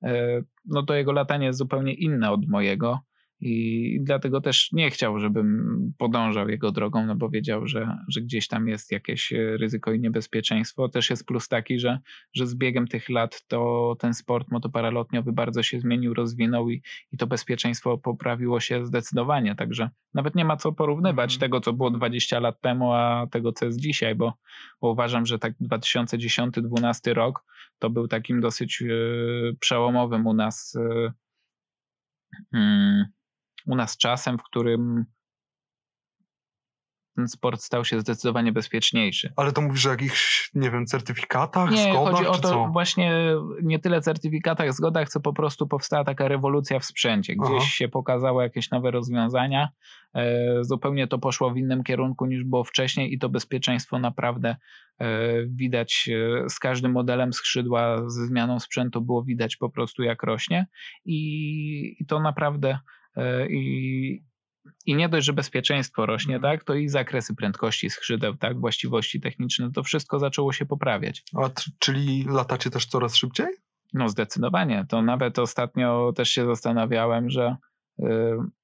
[0.03, 2.99] E, no to jego latanie jest zupełnie inne od mojego
[3.41, 8.49] i dlatego też nie chciał, żebym podążał jego drogą, no bo wiedział, że, że gdzieś
[8.49, 10.89] tam jest jakieś e, ryzyko i niebezpieczeństwo.
[10.89, 11.99] Też jest plus taki, że,
[12.35, 17.17] że z biegiem tych lat to ten sport motoparalotniowy bardzo się zmienił, rozwinął i, i
[17.17, 19.55] to bezpieczeństwo poprawiło się zdecydowanie.
[19.55, 21.41] Także nawet nie ma co porównywać mhm.
[21.41, 24.35] tego, co było 20 lat temu, a tego, co jest dzisiaj, bo,
[24.81, 27.45] bo uważam, że tak 2010-2012 rok
[27.79, 30.77] to był takim dosyć yy, przełomowym u nas.
[32.53, 33.05] Yy,
[33.67, 35.05] u nas czasem, w którym
[37.17, 39.33] ten sport stał się zdecydowanie bezpieczniejszy.
[39.37, 42.69] Ale to mówisz o jakichś, nie wiem, certyfikatach, nie, zgodach, chodzi o to co?
[42.73, 47.35] właśnie nie tyle certyfikatach, zgodach, co po prostu powstała taka rewolucja w sprzęcie.
[47.37, 47.67] Gdzieś Aha.
[47.67, 49.69] się pokazały jakieś nowe rozwiązania.
[50.15, 54.57] E, zupełnie to poszło w innym kierunku niż było wcześniej i to bezpieczeństwo naprawdę
[54.99, 55.07] e,
[55.47, 60.67] widać e, z każdym modelem skrzydła, ze zmianą sprzętu było widać po prostu jak rośnie
[61.05, 62.79] i, i to naprawdę
[63.51, 64.25] I,
[64.87, 66.53] i nie dość, że bezpieczeństwo rośnie, mhm.
[66.53, 71.23] tak, to i zakresy prędkości skrzydeł, tak, właściwości techniczne, to wszystko zaczęło się poprawiać.
[71.37, 73.47] A czyli latacie też coraz szybciej?
[73.93, 74.87] No zdecydowanie.
[74.89, 77.57] To nawet ostatnio też się zastanawiałem, że
[77.99, 78.05] y,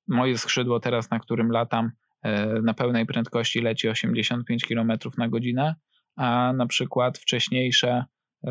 [0.09, 1.91] moje skrzydło teraz, na którym latam,
[2.27, 5.75] y, na pełnej prędkości leci 85 km na godzinę,
[6.17, 8.05] a na przykład wcześniejsze,
[8.45, 8.51] y,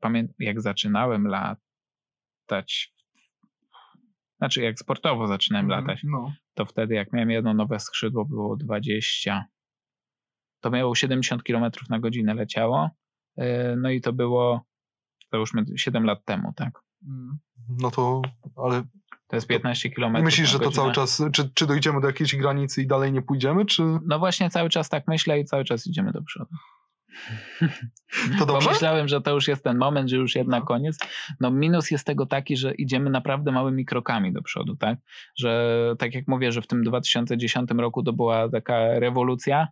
[0.00, 2.92] pamiętam jak zaczynałem latać
[4.42, 6.32] znaczy, jak sportowo zaczynałem mm, latać, no.
[6.54, 9.44] to wtedy, jak miałem jedno nowe skrzydło, było 20.
[10.60, 12.90] To miało 70 km na godzinę leciało.
[13.36, 14.64] E, no i to było,
[15.30, 16.80] to już 7 lat temu, tak.
[17.08, 17.38] Mm.
[17.68, 18.22] No to,
[18.56, 18.82] ale.
[19.26, 20.12] To jest 15 km.
[20.12, 23.66] Myślisz, że to cały czas, czy, czy dojdziemy do jakiejś granicy i dalej nie pójdziemy,
[23.66, 23.82] czy.
[24.06, 26.54] No właśnie, cały czas tak myślę i cały czas idziemy do przodu.
[28.38, 28.66] To dobrze?
[28.66, 30.98] Pomyślałem, że to już jest ten moment, że już jednak koniec.
[31.40, 34.98] No minus jest tego taki, że idziemy naprawdę małymi krokami do przodu, tak?
[35.36, 39.68] Że tak jak mówię, że w tym 2010 roku to była taka rewolucja,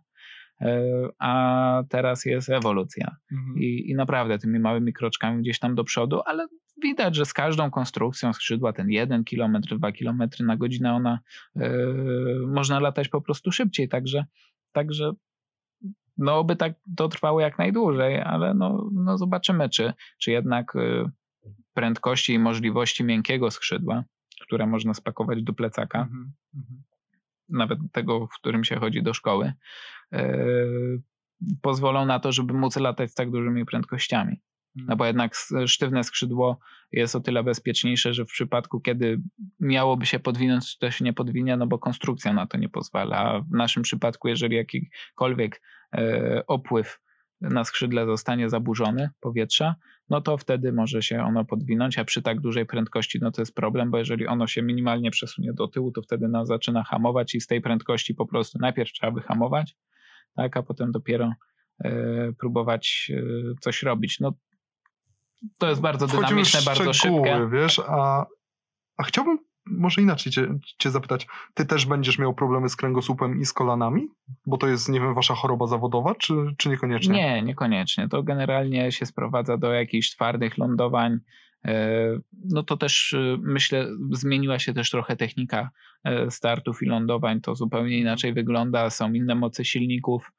[0.61, 0.81] e,
[1.19, 3.15] a teraz jest ewolucja.
[3.31, 3.57] Mhm.
[3.57, 6.47] I, I naprawdę tymi małymi kroczkami gdzieś tam do przodu, ale
[6.81, 11.19] widać, że z każdą konstrukcją skrzydła ten 1 km, 2 km na godzinę ona
[11.55, 14.25] yy, można latać po prostu szybciej, także,
[14.71, 15.11] także
[16.17, 21.11] no oby tak to trwało jak najdłużej, ale no, no zobaczymy, czy, czy jednak yy,
[21.73, 24.03] prędkości i możliwości miękkiego skrzydła,
[24.41, 26.83] które można spakować do plecaka, mhm, mhm.
[27.49, 29.53] nawet tego, w którym się chodzi do szkoły,
[30.11, 31.01] yy,
[31.61, 34.41] pozwolą na to, żeby móc latać z tak dużymi prędkościami.
[34.75, 36.59] No bo jednak sztywne skrzydło
[36.91, 39.21] jest o tyle bezpieczniejsze, że w przypadku, kiedy
[39.59, 43.17] miałoby się podwinąć, to się nie podwinie, no bo konstrukcja na to nie pozwala.
[43.17, 45.61] A w naszym przypadku, jeżeli jakikolwiek
[45.93, 46.99] e, opływ
[47.41, 49.75] na skrzydle zostanie zaburzony powietrza,
[50.09, 53.55] no to wtedy może się ono podwinąć, a przy tak dużej prędkości no to jest
[53.55, 57.41] problem, bo jeżeli ono się minimalnie przesunie do tyłu, to wtedy nas zaczyna hamować i
[57.41, 59.75] z tej prędkości po prostu najpierw trzeba wyhamować,
[60.35, 61.33] tak, a potem dopiero
[61.83, 63.21] e, próbować e,
[63.61, 64.19] coś robić.
[64.19, 64.33] No
[65.57, 67.47] to jest bardzo dynamiczne, bardzo szybkie.
[67.51, 68.25] wiesz, a,
[68.97, 71.27] a chciałbym może inaczej cię, cię zapytać.
[71.53, 74.07] Ty też będziesz miał problemy z kręgosłupem i z kolanami?
[74.45, 77.13] Bo to jest, nie wiem, wasza choroba zawodowa, czy, czy niekoniecznie?
[77.13, 78.07] Nie, niekoniecznie.
[78.09, 81.19] To generalnie się sprowadza do jakichś twardych lądowań.
[81.65, 81.99] E,
[82.49, 85.69] no to też e, myślę, zmieniła się też trochę technika
[86.03, 87.41] e, startów i lądowań.
[87.41, 90.31] To zupełnie inaczej wygląda, są inne moce silników.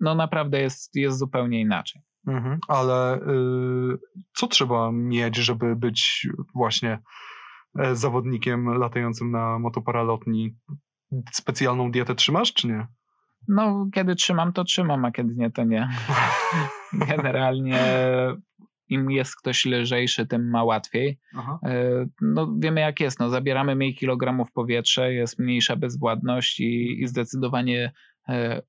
[0.00, 2.02] No naprawdę jest, jest zupełnie inaczej.
[2.28, 3.98] Mhm, ale y,
[4.34, 6.98] co trzeba mieć, żeby być właśnie
[7.78, 10.56] e, zawodnikiem latającym na motoparalotni?
[11.32, 12.86] Specjalną dietę trzymasz, czy nie?
[13.48, 15.88] No, kiedy trzymam, to trzymam, a kiedy nie, to nie.
[17.08, 17.80] Generalnie
[18.88, 21.18] im jest ktoś lżejszy, tym ma łatwiej.
[21.36, 21.58] Aha.
[21.64, 27.06] E, no, wiemy jak jest, no, zabieramy mniej kilogramów powietrze, jest mniejsza bezwładność i, i
[27.06, 27.92] zdecydowanie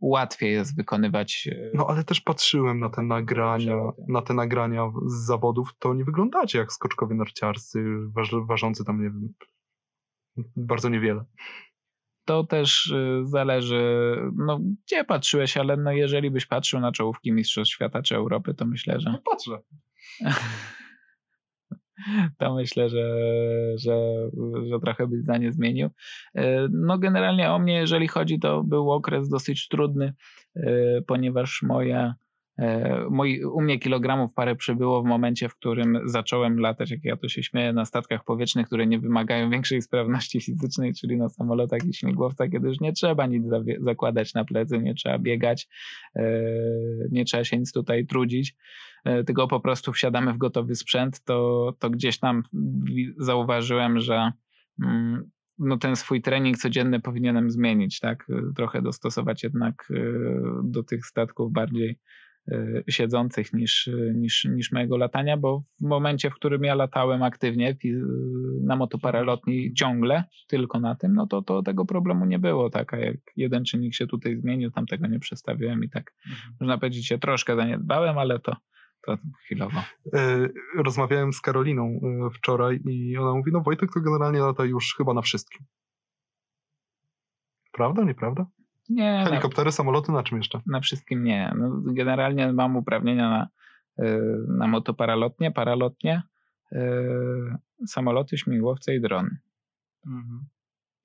[0.02, 1.50] łatwiej jest wykonywać.
[1.52, 3.76] E, no ale też patrzyłem na te nagrania,
[4.08, 7.84] na te nagrania z zawodów, to nie wyglądacie jak skoczkowie narciarscy,
[8.48, 9.34] ważący tam, nie wiem,
[10.56, 11.26] bardzo niewiele.
[12.26, 17.74] To też e, zależy, no gdzie patrzyłeś, ale no jeżeli byś patrzył na czołówki Mistrzostw
[17.74, 19.12] Świata czy Europy, to myślę, że...
[19.12, 19.60] No patrzę.
[22.38, 23.20] to myślę, że,
[23.78, 23.96] że,
[24.70, 25.90] że trochę by zdanie zmienił.
[26.36, 30.14] E, no generalnie o mnie, jeżeli chodzi, to był okres dosyć trudny,
[30.56, 32.16] e, ponieważ moja
[33.10, 37.28] Moi, u mnie kilogramów parę przybyło w momencie, w którym zacząłem latać, jak ja to
[37.28, 41.94] się śmieję, na statkach powietrznych, które nie wymagają większej sprawności fizycznej, czyli na samolotach i
[41.94, 43.44] śmigłowcach, kiedy już nie trzeba nic
[43.80, 45.68] zakładać na plecy, nie trzeba biegać,
[47.12, 48.56] nie trzeba się nic tutaj trudzić.
[49.06, 52.44] E, tylko po prostu wsiadamy w gotowy sprzęt, to, to gdzieś tam
[53.18, 54.32] zauważyłem, że
[54.84, 58.28] mm, no ten swój trening codzienny powinienem zmienić, tak?
[58.56, 59.96] Trochę dostosować jednak e,
[60.64, 61.96] do tych statków bardziej e,
[62.90, 67.76] siedzących niż, niż, niż mojego latania, bo w momencie, w którym ja latałem aktywnie
[68.64, 72.98] na motoparalotni ciągle, tylko na tym, no to, to tego problemu nie było, tak, a
[72.98, 76.56] jak jeden czynnik się tutaj zmienił, tam tego nie przestawiłem i tak, mhm.
[76.60, 78.56] można powiedzieć, się troszkę zaniedbałem, ale to,
[79.06, 79.84] to chwilowo.
[80.76, 82.00] Rozmawiałem z Karoliną
[82.34, 85.66] wczoraj i ona mówi, no Wojtek to generalnie lata już chyba na wszystkim.
[87.72, 88.46] Prawda, nieprawda?
[88.90, 89.24] Nie.
[89.28, 90.62] Helikoptery, na, samoloty, na czym jeszcze?
[90.66, 91.54] Na wszystkim nie.
[91.58, 93.48] No, generalnie mam uprawnienia na,
[94.06, 96.22] e, na motoparalotnie, paralotnie,
[97.88, 99.38] samoloty, śmigłowce i drony.
[100.06, 100.46] Mhm.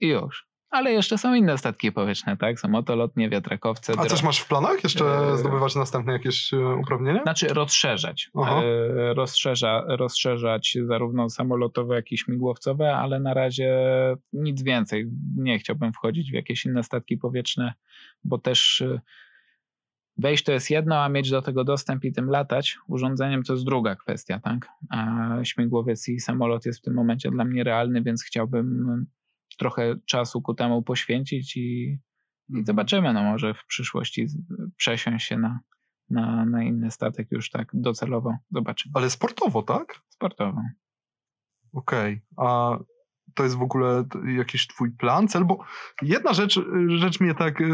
[0.01, 2.60] I już ale jeszcze są inne statki powietrzne, tak?
[2.60, 3.92] Są motolotnie, wiatrakowce.
[3.96, 4.84] A coś masz w planach?
[4.84, 5.37] Jeszcze e...
[5.37, 7.22] zdobywać następne jakieś e, uprawnienia?
[7.22, 8.30] Znaczy rozszerzać.
[8.37, 13.76] E, rozszerza, rozszerzać zarówno samolotowe, jak i śmigłowcowe, ale na razie
[14.32, 15.10] nic więcej.
[15.37, 17.74] Nie chciałbym wchodzić w jakieś inne statki powietrzne,
[18.24, 18.84] bo też
[20.18, 23.64] wejść to jest jedno, a mieć do tego dostęp i tym latać urządzeniem to jest
[23.64, 24.68] druga kwestia, tak?
[24.90, 29.06] A śmigłowiec i samolot jest w tym momencie dla mnie realny, więc chciałbym
[29.59, 31.98] trochę czasu ku temu poświęcić i, i
[32.50, 32.66] mhm.
[32.66, 34.26] zobaczymy, no może w przyszłości
[34.76, 35.61] przesiąść się na,
[36.11, 38.92] na, na inny statek już tak docelowo, zobaczymy.
[38.96, 40.00] Ale sportowo, tak?
[40.09, 40.61] Sportowo.
[41.72, 42.48] Okej, okay.
[42.48, 42.78] a
[43.35, 44.04] to jest w ogóle
[44.37, 45.44] jakiś twój plan, cel?
[45.44, 45.59] Bo
[46.02, 47.70] jedna rzecz, rzecz mnie tak y,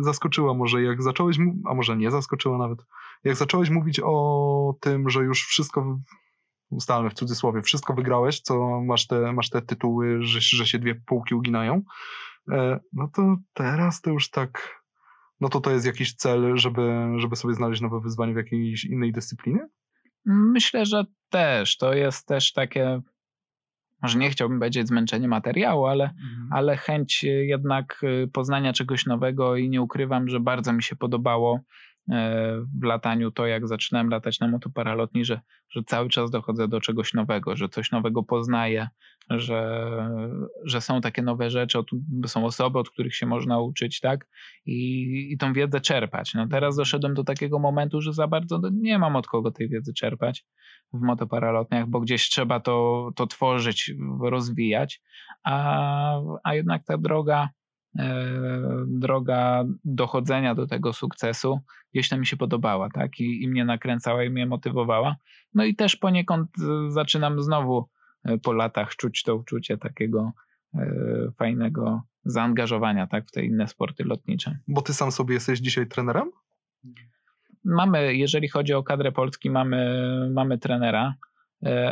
[0.00, 1.36] zaskoczyła może, jak zacząłeś,
[1.66, 2.78] a może nie zaskoczyła nawet,
[3.24, 5.98] jak zacząłeś mówić o tym, że już wszystko
[6.70, 10.94] ustalmy w cudzysłowie, wszystko wygrałeś, co masz te, masz te tytuły, że, że się dwie
[10.94, 11.82] półki uginają,
[12.52, 14.82] e, no to teraz to już tak,
[15.40, 19.12] no to to jest jakiś cel, żeby, żeby sobie znaleźć nowe wyzwanie w jakiejś innej
[19.12, 19.68] dyscyplinie?
[20.26, 21.76] Myślę, że też.
[21.76, 23.00] To jest też takie,
[24.02, 26.48] może nie chciałbym powiedzieć zmęczenie materiału, ale, mhm.
[26.50, 31.60] ale chęć jednak y, poznania czegoś nowego i nie ukrywam, że bardzo mi się podobało
[32.80, 35.40] w lataniu to, jak zaczynałem latać na motoparalotni, że,
[35.70, 38.88] że cały czas dochodzę do czegoś nowego, że coś nowego poznaję,
[39.30, 39.90] że,
[40.64, 41.78] że są takie nowe rzeczy,
[42.26, 44.26] są osoby, od których się można uczyć, tak?
[44.66, 46.34] I, i tą wiedzę czerpać.
[46.34, 49.94] No teraz doszedłem do takiego momentu, że za bardzo nie mam od kogo tej wiedzy
[49.94, 50.44] czerpać
[50.92, 55.02] w motoparalotniach, bo gdzieś trzeba to, to tworzyć, rozwijać,
[55.44, 57.63] a, a jednak ta droga E,
[58.86, 61.60] droga dochodzenia do tego sukcesu
[62.10, 63.20] tam mi się podobała, tak?
[63.20, 65.16] I, I mnie nakręcała i mnie motywowała.
[65.54, 67.88] No i też poniekąd e, zaczynam znowu
[68.24, 70.32] e, po latach czuć to uczucie takiego
[71.36, 73.26] fajnego zaangażowania, tak?
[73.26, 74.58] W te inne sporty lotnicze.
[74.68, 76.30] Bo ty sam sobie jesteś dzisiaj trenerem?
[77.64, 81.14] Mamy, jeżeli chodzi o kadrę Polski, mamy, mamy trenera,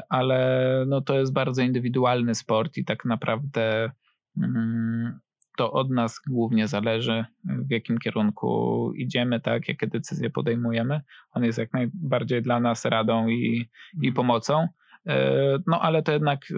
[0.09, 3.91] ale no to jest bardzo indywidualny sport i tak naprawdę
[4.37, 5.21] mm,
[5.57, 11.01] to od nas głównie zależy, w jakim kierunku idziemy, tak, jakie decyzje podejmujemy.
[11.33, 14.15] On jest jak najbardziej dla nas radą i, i mhm.
[14.15, 14.69] pomocą.
[15.07, 16.55] E, no ale to jednak e,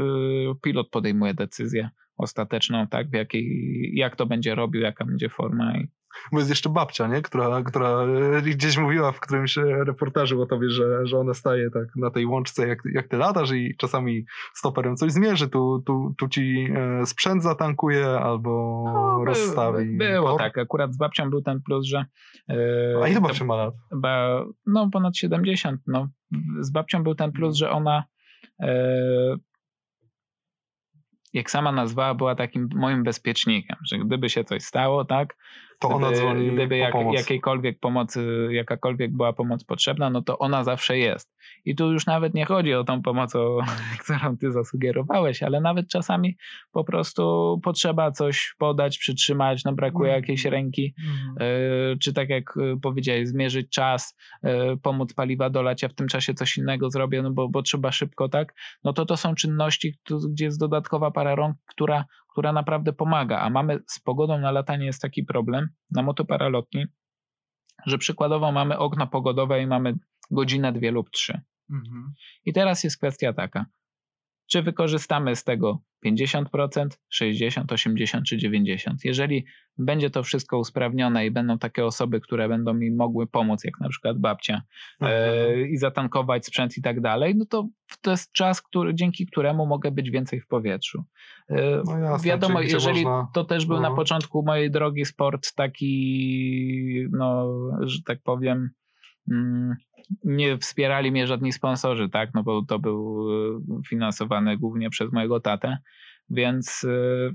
[0.62, 5.88] pilot podejmuje decyzję ostateczną, tak, w jakiej, jak to będzie robił, jaka będzie forma i
[6.32, 7.22] bo jest jeszcze babcia, nie?
[7.22, 8.06] Która, która
[8.42, 12.68] gdzieś mówiła w którymś reportażu o tobie, że, że ona staje tak na tej łączce,
[12.68, 14.24] jak, jak ty latasz i czasami
[14.54, 19.98] stoperem coś zmierzy, tu, tu, tu ci e, sprzęt zatankuje albo no, rozstawi.
[19.98, 22.04] By, było tak, akurat z babcią był ten plus, że...
[22.48, 23.74] Yy, A ile babcia ma lat?
[23.96, 26.08] Ba, no ponad 70, no.
[26.60, 28.04] Z babcią był ten plus, że ona
[28.60, 29.38] yy,
[31.34, 35.36] jak sama nazwała, była takim moim bezpiecznikiem, że gdyby się coś stało, tak,
[35.88, 37.14] to gdyby, ona dzwoni gdyby jak, pomoc.
[37.14, 41.34] jakiejkolwiek pomocy, jakakolwiek była pomoc potrzebna, no to ona zawsze jest.
[41.64, 43.58] I tu już nawet nie chodzi o tą pomoc, o,
[44.04, 46.36] którą ty zasugerowałeś, ale nawet czasami
[46.72, 50.22] po prostu potrzeba coś podać, przytrzymać, no brakuje mm.
[50.22, 51.48] jakiejś ręki, mm.
[51.92, 54.48] y, czy tak jak e, powiedziałeś, zmierzyć czas, y,
[54.82, 58.28] pomóc paliwa dolać, ja w tym czasie coś innego zrobię, no bo, bo trzeba szybko,
[58.28, 58.54] tak?
[58.84, 59.98] No to to są czynności,
[60.30, 64.86] gdzie jest dodatkowa para rąk, która, która naprawdę pomaga, a mamy z pogodą na latanie
[64.86, 66.86] jest taki problem na motoparalotni,
[67.86, 69.94] że przykładowo mamy okno pogodowe i mamy
[70.30, 71.40] godzinę, dwie lub trzy.
[71.70, 72.14] Mhm.
[72.44, 73.66] I teraz jest kwestia taka,
[74.46, 79.04] czy wykorzystamy z tego 50%, 60, 80 czy 90.
[79.04, 79.44] Jeżeli
[79.78, 83.88] będzie to wszystko usprawnione i będą takie osoby, które będą mi mogły pomóc, jak na
[83.88, 84.62] przykład babcia,
[85.00, 87.68] e, i zatankować sprzęt i tak dalej, no to
[88.00, 91.04] to jest czas, który, dzięki któremu mogę być więcej w powietrzu.
[91.48, 93.28] E, no jasne, Wiadomo, jeżeli można...
[93.34, 93.82] to też był no.
[93.82, 97.46] na początku mojej drogi sport taki, no,
[97.80, 98.70] że tak powiem,
[100.24, 102.30] nie wspierali mnie żadni sponsorzy, tak?
[102.34, 105.78] No bo to był e, finansowany głównie przez mojego tatę,
[106.30, 107.34] więc e,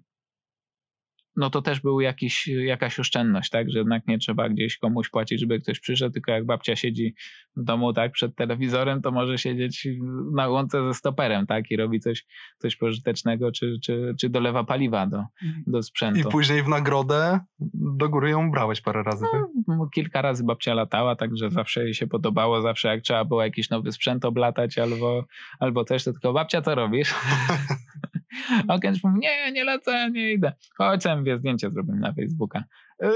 [1.39, 5.39] no to też był jakiś, jakaś oszczędność, tak, że jednak nie trzeba gdzieś komuś płacić,
[5.39, 7.15] żeby ktoś przyszedł, tylko jak babcia siedzi
[7.55, 9.87] w domu, tak, przed telewizorem, to może siedzieć
[10.33, 12.25] na łące ze stoperem, tak, i robi coś,
[12.57, 15.23] coś pożytecznego, czy, czy, czy dolewa paliwa do,
[15.67, 16.19] do sprzętu.
[16.19, 17.39] I później w nagrodę
[17.73, 19.89] do góry ją brałeś parę razy, no, tak?
[19.93, 23.91] Kilka razy babcia latała, także zawsze jej się podobało, zawsze jak trzeba było jakiś nowy
[23.91, 25.25] sprzęt oblatać albo,
[25.59, 27.15] albo też, to tylko babcia, co robisz?
[28.67, 30.53] A kiedyś mówi, nie, nie lecę, nie idę.
[30.77, 32.63] Chodź, sobie zdjęcie zrobimy na Facebooka.
[33.01, 33.09] Yy,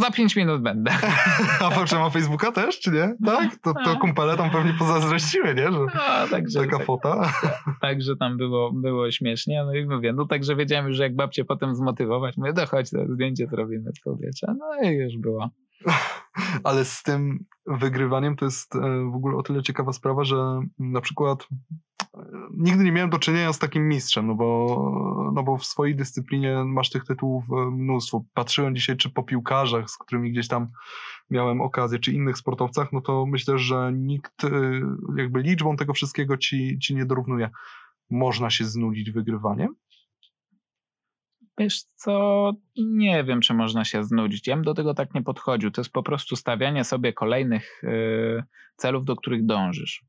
[0.00, 0.92] za pięć minut będę.
[1.64, 3.14] A Fałcze ma Facebooka też, czy nie?
[3.26, 3.56] Tak?
[3.56, 3.98] To, to tak.
[3.98, 5.62] kumpele tam pewnie pozazdrościły, nie?
[5.62, 5.88] Że no,
[6.30, 7.32] także, taka tak, fota.
[7.80, 9.64] Także tam było, było śmiesznie.
[9.64, 12.36] No i mówię, no także wiedziałem już, jak babcię potem zmotywować.
[12.36, 14.54] Mówię, dochodź, to zdjęcie zrobimy z powietrza.
[14.58, 15.50] No i już było.
[16.64, 18.80] Ale z tym wygrywaniem to jest e,
[19.12, 21.48] w ogóle o tyle ciekawa sprawa, że na przykład
[22.56, 26.64] nigdy nie miałem do czynienia z takim mistrzem, no bo, no bo w swojej dyscyplinie
[26.64, 28.24] masz tych tytułów e, mnóstwo.
[28.34, 30.68] Patrzyłem dzisiaj czy po piłkarzach, z którymi gdzieś tam
[31.30, 34.42] miałem okazję, czy innych sportowcach, no to myślę, że nikt
[35.16, 37.50] jakby liczbą tego wszystkiego ci, ci nie dorównuje.
[38.10, 39.74] Można się znudzić wygrywaniem?
[41.58, 44.46] Wiesz co, nie wiem, czy można się znudzić.
[44.46, 45.70] Ja bym do tego tak nie podchodził.
[45.70, 48.42] To jest po prostu stawianie sobie kolejnych y,
[48.76, 50.04] celów, do których dążysz.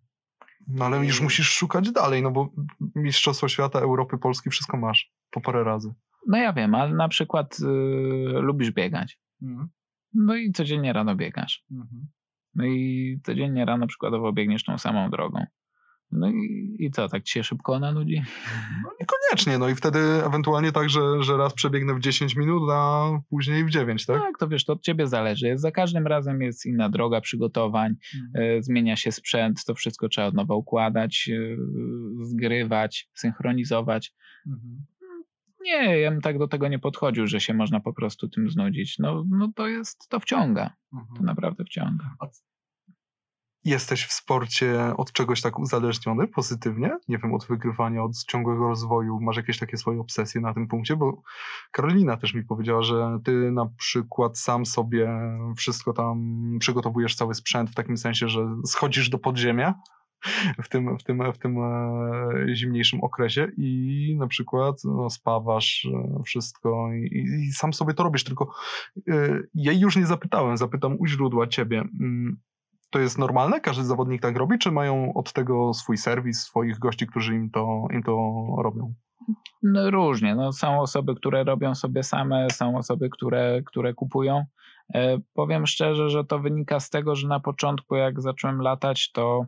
[0.67, 2.49] No ale już musisz szukać dalej, no bo
[2.95, 5.93] Mistrzostwo Świata, Europy, Polski, wszystko masz po parę razy.
[6.27, 7.65] No ja wiem, ale na przykład y,
[8.41, 9.19] lubisz biegać.
[9.41, 9.69] Mhm.
[10.13, 11.65] No i codziennie rano biegasz.
[11.71, 12.07] Mhm.
[12.55, 15.45] No i codziennie rano przykładowo biegniesz tą samą drogą.
[16.11, 18.21] No i, i co, tak ci się szybko ona nudzi?
[18.83, 23.09] No niekoniecznie, no i wtedy ewentualnie tak, że, że raz przebiegnę w 10 minut, a
[23.29, 24.21] później w 9, tak?
[24.21, 25.57] Tak, to wiesz, to od ciebie zależy.
[25.57, 28.57] Za każdym razem jest inna droga przygotowań, mhm.
[28.57, 31.55] E, zmienia się sprzęt, to wszystko trzeba od nowa układać, e,
[32.21, 34.13] zgrywać, synchronizować.
[34.47, 34.85] Mhm
[35.61, 38.99] Nie, ja bym tak do tego nie podchodził, że się można po prostu tym znudzić.
[38.99, 40.69] No, no to jest, to wciąga.
[40.91, 41.25] To Mhm.
[41.25, 42.15] naprawdę wciąga.
[43.65, 46.97] Jesteś w sporcie od czegoś tak uzależniony pozytywnie?
[47.07, 49.19] Nie wiem, od wygrywania, od ciągłego rozwoju.
[49.21, 50.95] Masz jakieś takie swoje obsesje na tym punkcie?
[50.95, 51.21] Bo
[51.71, 55.09] Karolina też mi powiedziała, że ty na przykład sam sobie
[55.57, 59.73] wszystko tam przygotowujesz, cały sprzęt w takim sensie, że schodzisz do podziemia
[60.63, 66.23] w tym, w tym, w tym e, zimniejszym okresie i na przykład no, spawasz e,
[66.23, 68.53] wszystko i, i sam sobie to robisz, tylko
[69.09, 71.83] e, jej już nie zapytałem, zapytam u źródła ciebie.
[72.89, 73.61] To jest normalne?
[73.61, 74.57] Każdy zawodnik tak robi?
[74.57, 78.11] Czy mają od tego swój serwis, swoich gości, którzy im to, im to
[78.57, 78.93] robią?
[79.63, 80.35] No różnie.
[80.35, 84.45] No, są osoby, które robią sobie same, są osoby, które, które kupują.
[84.93, 89.45] E, powiem szczerze, że to wynika z tego, że na początku, jak zacząłem latać, to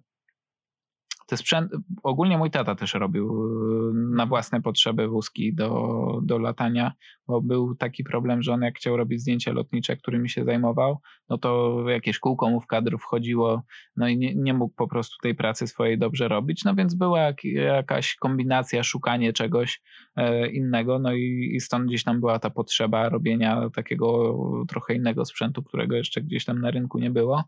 [1.29, 1.71] te sprzęt,
[2.03, 6.93] ogólnie mój tata też robił e, na własne potrzeby wózki do, do latania,
[7.27, 11.37] bo był taki problem, że on jak chciał robić zdjęcia lotnicze, którymi się zajmował, no
[11.37, 13.61] to jakieś kółko mu w kadr wchodziło,
[13.95, 17.19] no i nie, nie mógł po prostu tej pracy swojej dobrze robić, no więc była
[17.19, 19.81] jak, jakaś kombinacja, szukanie czegoś
[20.15, 24.37] e, innego, no i, i stąd gdzieś tam była ta potrzeba robienia takiego
[24.67, 27.43] trochę innego sprzętu, którego jeszcze gdzieś tam na rynku nie było.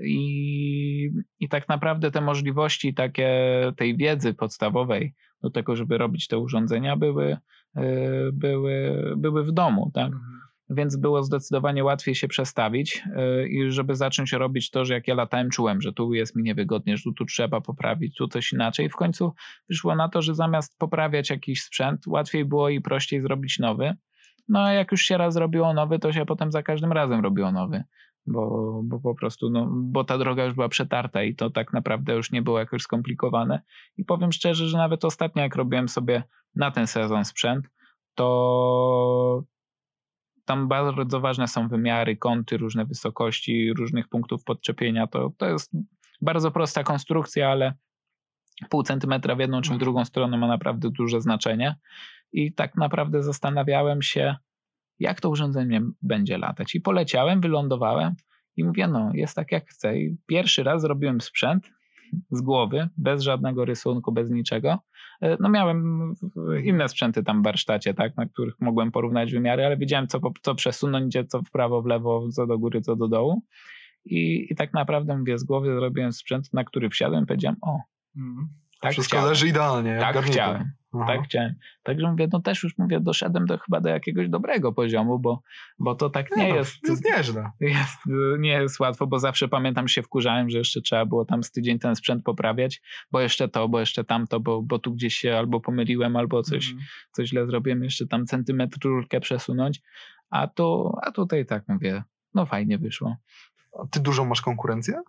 [0.00, 3.30] I, i tak naprawdę te możliwości takie
[3.76, 7.36] tej wiedzy podstawowej do tego, żeby robić te urządzenia były,
[7.76, 7.82] e,
[8.32, 10.12] były, były w domu, tak?
[10.70, 15.14] więc było zdecydowanie łatwiej się przestawić yy, i żeby zacząć robić to, że jak ja
[15.14, 18.88] latałem, czułem, że tu jest mi niewygodnie, że tu, tu trzeba poprawić, tu coś inaczej.
[18.88, 19.32] W końcu
[19.68, 23.94] wyszło na to, że zamiast poprawiać jakiś sprzęt, łatwiej było i prościej zrobić nowy.
[24.48, 27.52] No a jak już się raz zrobiło nowy, to się potem za każdym razem robiło
[27.52, 27.84] nowy.
[28.26, 32.14] Bo, bo po prostu, no, bo ta droga już była przetarta i to tak naprawdę
[32.14, 33.62] już nie było jakoś skomplikowane.
[33.96, 36.22] I powiem szczerze, że nawet ostatnio, jak robiłem sobie
[36.54, 37.66] na ten sezon sprzęt,
[38.14, 39.44] to
[40.44, 45.06] tam bardzo ważne są wymiary, kąty, różne wysokości, różnych punktów podczepienia.
[45.06, 45.72] To, to jest
[46.22, 47.74] bardzo prosta konstrukcja, ale
[48.70, 51.76] pół centymetra w jedną czy w drugą stronę ma naprawdę duże znaczenie.
[52.32, 54.36] I tak naprawdę zastanawiałem się,
[54.98, 56.74] jak to urządzenie będzie latać.
[56.74, 58.14] I poleciałem, wylądowałem
[58.56, 59.98] i mówię, no jest tak jak chcę.
[59.98, 61.70] I pierwszy raz zrobiłem sprzęt
[62.30, 64.78] z głowy, bez żadnego rysunku, bez niczego.
[65.40, 66.12] No miałem
[66.64, 70.54] inne sprzęty tam w warsztacie, tak, na których mogłem porównać wymiary, ale wiedziałem, co, co
[70.54, 73.42] przesunąć, gdzie co w prawo, w lewo, co do góry, co do dołu.
[74.04, 77.78] I, i tak naprawdę mówię, z głowy zrobiłem sprzęt, na który wsiadłem i powiedziałem, o,
[78.16, 78.48] Mhm.
[78.80, 79.28] tak Wszystko chciałem.
[79.28, 79.96] leży idealnie.
[80.00, 80.32] Tak garnitur.
[80.32, 80.70] chciałem.
[81.02, 81.12] Aha.
[81.16, 81.54] Tak chciałem.
[81.82, 85.42] Także mówię, no też już mówię, doszedłem do chyba do jakiegoś dobrego poziomu, bo,
[85.78, 87.50] bo to tak nie no, jest, jest nieźle.
[87.60, 87.98] jest,
[88.38, 91.78] nie jest łatwo, bo zawsze pamiętam się wkurzałem, że jeszcze trzeba było tam z tydzień
[91.78, 95.60] ten sprzęt poprawiać, bo jeszcze to, bo jeszcze tamto, bo, bo tu gdzieś się albo
[95.60, 96.86] pomyliłem, albo coś, Mhm.
[97.12, 99.82] coś źle zrobiłem, jeszcze tam centymetr rurkę przesunąć,
[100.30, 102.02] a tu, a tutaj tak mówię,
[102.34, 103.16] no fajnie wyszło.
[103.78, 105.02] A ty dużą masz konkurencję?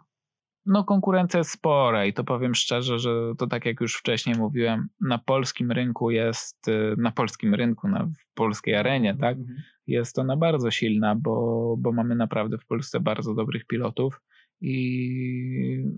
[0.68, 4.88] No konkurencja jest spora i to powiem szczerze, że to tak jak już wcześniej mówiłem,
[5.02, 9.58] na polskim rynku jest, y, na polskim rynku, na w polskiej arenie, tak, Mhm.
[9.88, 14.22] jest ona bardzo silna, bo, bo mamy naprawdę w Polsce bardzo dobrych pilotów
[14.62, 14.76] i,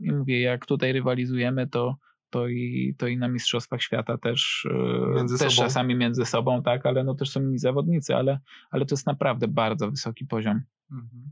[0.01, 1.95] i mówię, jak tutaj rywalizujemy, to,
[2.29, 5.67] to, i, to i na Mistrzostwach Świata też, y, Między też sobą.
[5.67, 8.39] czasami między sobą, tak, ale no też są inni zawodnicy, ale,
[8.71, 11.31] ale to jest naprawdę bardzo wysoki poziom Mhm.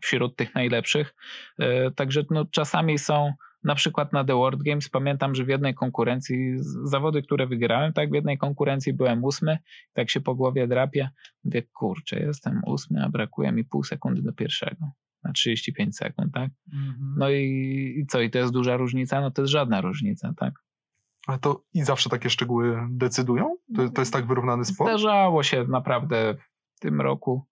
[0.00, 1.14] Wśród tych najlepszych.
[1.58, 3.32] E, Także no, czasami są,
[3.64, 8.10] na przykład na The World Games, pamiętam, że w jednej konkurencji, zawody, które wygrałem, tak,
[8.10, 9.58] w jednej konkurencji byłem ósmy,
[9.92, 11.10] tak się po głowie drapie,
[11.44, 14.90] mówię, kurczę, jestem ósmy, a brakuje mi pół sekundy do pierwszego,
[15.24, 16.50] na 35 sekund, tak?
[16.72, 17.14] Mhm.
[17.18, 19.20] No i, i co, i to jest duża różnica?
[19.20, 20.54] No to jest żadna różnica, tak?
[21.26, 23.56] Ale to i zawsze takie szczegóły decydują?
[23.76, 24.90] To, to jest tak wyrównany sport?
[24.90, 26.34] Zdarzało się naprawdę
[26.74, 27.46] w tym roku,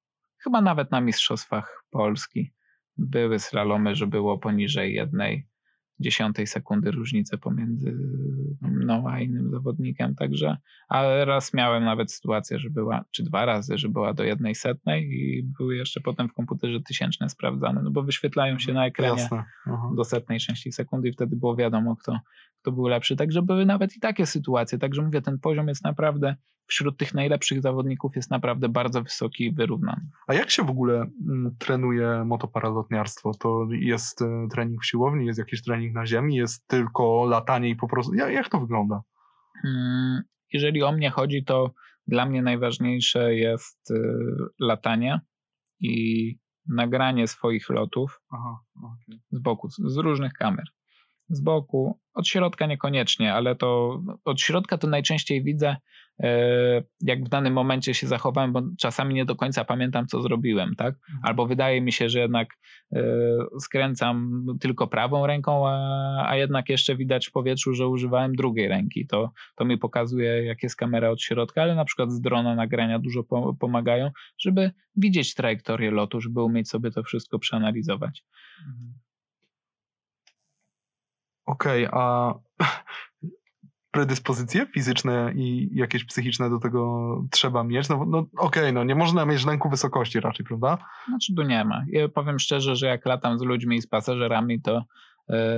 [0.46, 2.52] chyba nawet na Mistrzostwach Polski,
[2.96, 5.48] były slalomy, że było poniżej jednej
[6.00, 7.96] dziesiątej sekundy różnicy pomiędzy
[8.60, 10.56] mną a innym zawodnikiem, także,
[10.88, 15.10] ale raz miałem nawet sytuację, że była, czy dwa razy, że była do jednej setnej
[15.10, 19.44] i były jeszcze potem w komputerze tysięczne sprawdzane, no bo wyświetlają się na ekranie Jasne.
[19.96, 22.20] Do setnej części sekundy i wtedy było wiadomo, kto,
[22.66, 23.16] kto był lepszy.
[23.16, 24.78] Także były nawet i takie sytuacje.
[24.78, 29.52] Także mówię, ten poziom jest naprawdę wśród tych najlepszych zawodników jest naprawdę bardzo wysoki i
[29.52, 30.08] wyrównany.
[30.26, 33.30] A jak się w ogóle mm, trenuje motoparalotniarstwo?
[33.40, 37.76] To jest e, trening w siłowni, jest jakiś trening na ziemi, jest tylko latanie i
[37.76, 38.14] po prostu...
[38.14, 39.02] Jak, to wygląda?
[39.64, 41.70] Mm, Jeżeli o mnie chodzi, to
[42.06, 43.94] dla mnie najważniejsze jest y,
[44.60, 45.20] latanie
[45.80, 46.36] i
[46.68, 49.20] nagranie swoich lotów Aha, okej.
[49.30, 50.64] z boku, z różnych kamer.
[51.28, 55.76] Z boku, od środka niekoniecznie, ale to od środka to najczęściej widzę,
[56.20, 60.74] e, jak w danym momencie się zachowałem, bo czasami nie do końca pamiętam, co zrobiłem,
[60.74, 60.94] tak?
[60.94, 61.18] Mhm.
[61.22, 62.48] Albo wydaje mi się, że jednak
[62.92, 63.02] e,
[63.60, 69.06] skręcam tylko prawą ręką, a, a jednak jeszcze widać w powietrzu, że używałem drugiej ręki.
[69.06, 72.98] To, to mi pokazuje, jak jest kamera od środka, ale na przykład z drona nagrania
[72.98, 78.24] dużo po, pomagają, żeby widzieć trajektorię lotu, żeby umieć sobie to wszystko przeanalizować.
[81.46, 82.34] Okej, okay, a
[83.90, 87.88] predyspozycje fizyczne i jakieś psychiczne do tego trzeba mieć?
[87.88, 90.78] No, no okej, okay, no nie można mieć lęku wysokości raczej, prawda?
[91.08, 91.84] Znaczy tu nie ma.
[91.88, 94.84] Ja powiem szczerze, że jak latam z ludźmi i z pasażerami, to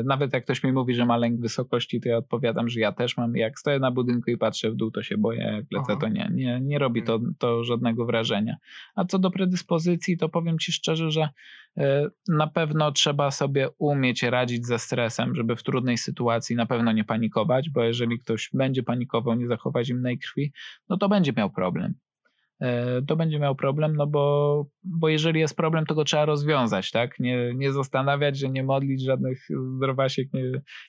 [0.05, 3.17] nawet jak ktoś mi mówi, że ma lęk wysokości, to ja odpowiadam, że ja też
[3.17, 3.37] mam.
[3.37, 5.41] Jak stoję na budynku i patrzę w dół, to się boję.
[5.41, 5.99] Jak lecę, Aha.
[6.01, 7.35] to nie, nie, nie robi to, mm.
[7.39, 8.57] to żadnego wrażenia.
[8.95, 11.29] A co do predyspozycji, to powiem Ci szczerze, że
[11.77, 16.93] e, na pewno trzeba sobie umieć radzić ze stresem, żeby w trudnej sytuacji na pewno
[16.93, 20.53] nie panikować, bo jeżeli ktoś będzie panikował, nie zachowa zimnej krwi,
[20.89, 21.95] no to będzie miał problem.
[22.61, 26.91] E, to będzie miał problem, no bo, bo jeżeli jest problem, to go trzeba rozwiązać,
[26.91, 27.21] tak?
[27.21, 30.43] Nie, nie zastanawiać, że nie modlić żadnych zdrowasiek, nie,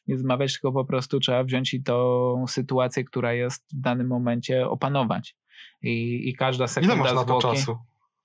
[0.07, 4.69] nie zmawiać, tylko po prostu trzeba wziąć i tą sytuację, która jest w danym momencie
[4.69, 5.35] opanować.
[5.81, 7.77] I, i każda sekunda Ile masz na to czasu?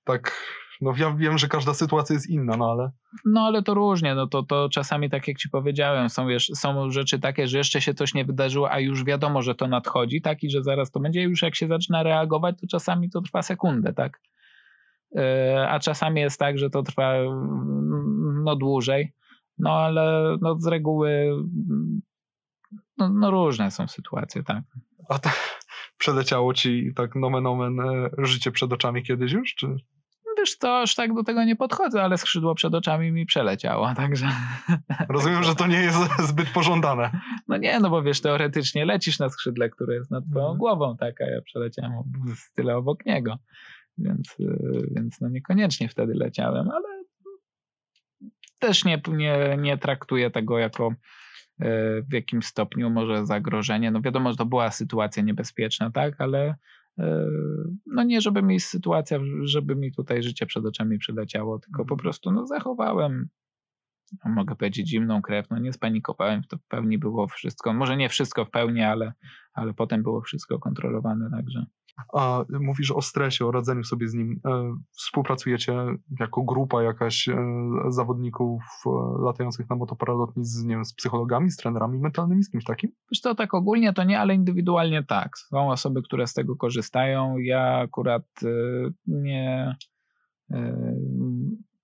[0.03, 0.31] Tak
[0.81, 2.91] no ja wiem, że każda sytuacja jest inna, no ale...
[3.25, 7.19] No ale to różnie, no to, to czasami tak jak ci powiedziałem, są, są rzeczy
[7.19, 10.49] takie, że jeszcze się coś nie wydarzyło, a już wiadomo, że to nadchodzi, tak, i
[10.49, 14.19] że zaraz to będzie, już jak się zaczyna reagować, to czasami to trwa sekundę, tak.
[15.15, 17.13] E, a czasami jest tak, że to trwa
[18.43, 19.13] no dłużej,
[19.57, 21.35] no ale no, z reguły
[22.97, 24.63] no, no różne są sytuacje, tak.
[25.09, 25.59] A tak
[25.97, 29.75] przeleciało ci tak nomen omen e, życie przed oczami kiedyś już, czy
[30.45, 34.27] wiesz to aż tak do tego nie podchodzę, ale skrzydło przed oczami mi przeleciało, także...
[35.09, 35.97] Rozumiem, że to nie jest
[36.29, 37.11] zbyt pożądane.
[37.47, 40.57] No nie, no bo wiesz, teoretycznie lecisz na skrzydle, które jest nad twoją mm.
[40.57, 41.91] głową, tak, a ja przeleciałem
[42.55, 43.37] tyle obok niego,
[43.97, 47.03] więc, y, więc no niekoniecznie wtedy leciałem, ale
[48.59, 51.65] też nie, nie, nie traktuję tego jako y,
[52.09, 53.91] w jakimś stopniu może zagrożenie.
[53.91, 56.55] No wiadomo, że to była sytuacja niebezpieczna, tak, ale
[57.85, 61.99] no nie, żeby mi sytuacja, żeby mi tutaj życie przed oczami przyleciało, tylko po mhm.
[61.99, 63.29] prostu no zachowałem,
[64.25, 68.09] no mogę powiedzieć, zimną krew, no nie spanikowałem, to w pełni było wszystko, może nie
[68.09, 69.13] wszystko w pełni, ale,
[69.53, 71.65] ale potem było wszystko kontrolowane, także.
[72.13, 74.39] A mówisz o stresie, o radzeniu sobie z nim.
[74.45, 75.73] E, współpracujecie
[76.19, 77.35] jako grupa jakaś e,
[77.89, 78.89] zawodników e,
[79.23, 82.91] latających na motoparalotni z, nie wiem, z psychologami, z trenerami mentalnymi, z kimś takim?
[83.11, 85.37] Wiesz to tak ogólnie to nie, ale indywidualnie tak.
[85.37, 87.37] Są osoby, które z tego korzystają.
[87.37, 88.25] Ja akurat
[89.07, 89.75] nie...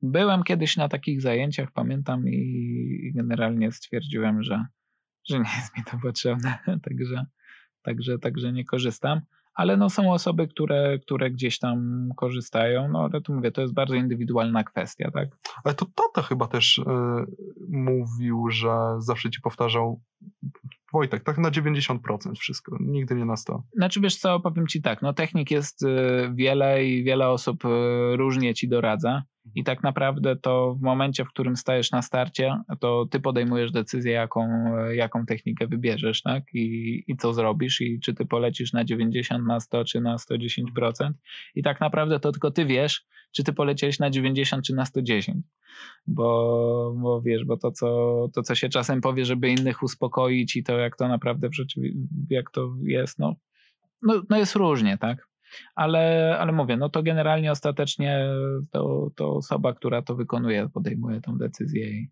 [0.01, 4.65] Byłem kiedyś na takich zajęciach, pamiętam, i generalnie stwierdziłem, że,
[5.29, 7.25] że nie jest mi to potrzebne, także,
[7.81, 9.21] także, także nie korzystam
[9.53, 13.73] ale no są osoby, które, które gdzieś tam korzystają, no ale tu mówię, to jest
[13.73, 15.29] bardzo indywidualna kwestia, tak?
[15.63, 16.83] Ale to tata chyba też y,
[17.69, 20.01] mówił, że zawsze ci powtarzał
[20.93, 21.99] Wojtek, tak na 90%
[22.39, 23.63] wszystko, nigdy nie na 100.
[23.75, 25.87] Znaczy wiesz co, powiem ci tak, no technik jest y,
[26.33, 27.67] wiele i wiele osób y,
[28.17, 29.23] różnie ci doradza
[29.55, 34.11] i tak naprawdę to w momencie, w którym stajesz na starcie, to ty podejmujesz decyzję,
[34.11, 34.47] jaką,
[34.91, 36.43] jaką technikę wybierzesz, tak?
[36.53, 41.11] I, I co zrobisz i czy ty polecisz na 90, na 100 czy na 110%.
[41.55, 45.45] I tak naprawdę to tylko ty wiesz, czy ty poleciałeś na 90 czy na 110.
[46.07, 50.63] Bo, bo wiesz, bo to co, to, co się czasem powie, żeby innych uspokoić i
[50.63, 51.51] to, jak to naprawdę w
[52.29, 53.35] jak to jest, no,
[54.01, 55.30] no, no jest różnie, tak?
[55.75, 58.25] Ale, ale mówię, no to generalnie ostatecznie
[58.71, 61.89] to, to osoba, która to wykonuje, podejmuje tą decyzję.
[61.89, 62.11] I...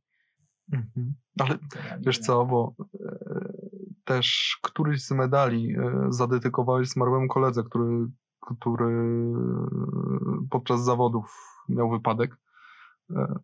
[0.72, 1.14] Mhm.
[1.40, 1.58] Ale
[2.00, 2.76] wiesz co, bo
[3.06, 3.20] e,
[4.04, 8.08] też któryś z medali e, zadedykowałeś zmarłemu koledze, który,
[8.58, 9.14] który
[10.50, 12.38] podczas zawodów miał wypadek.
[13.16, 13.40] E,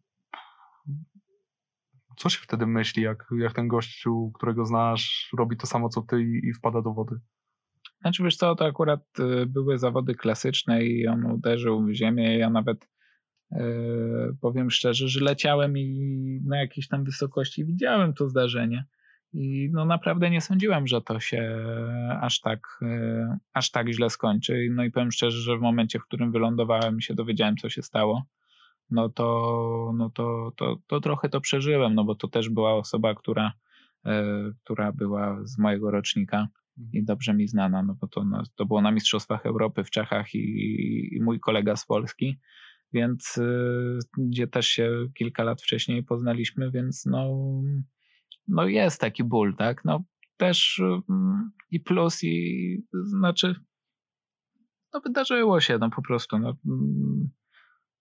[2.18, 6.24] co się wtedy myśli, jak, jak ten gościu, którego znasz, robi to samo co ty
[6.24, 7.20] i, i wpada do wody?
[8.06, 12.38] Znaczy wiesz co, to akurat y, były zawody klasyczne i on uderzył w ziemię.
[12.38, 12.88] Ja nawet
[13.52, 13.60] yy,
[14.42, 18.86] powiem szczerze, że leciałem i na jakiejś tam wysokości widziałem to zdarzenie.
[19.34, 21.66] I no naprawdę nie sądziłem, że to się
[22.22, 24.68] aż tak, yy, aż tak źle skończy.
[24.72, 27.82] No i powiem szczerze, że w momencie, w którym wylądowałem i się dowiedziałem, co się
[27.82, 28.24] stało,
[28.90, 33.16] no to, no to, to, to trochę to przeżyłem, no bo to też była osoba,
[33.16, 33.52] która,
[34.06, 36.48] yy, która była z mojego rocznika
[36.94, 40.36] i dobrze mi znana, no bo to, no, to było na Mistrzostwach Europy w Czechach
[40.36, 42.40] i, i mój kolega z Polski,
[42.94, 47.30] więc y, gdzie też się kilka lat wcześniej poznaliśmy, więc no,
[48.48, 49.86] no jest taki ból, tak?
[49.86, 50.04] No
[50.38, 51.02] też y,
[51.72, 53.56] i plus, i znaczy
[54.94, 57.30] no wydarzyło się, no po prostu, no, mm,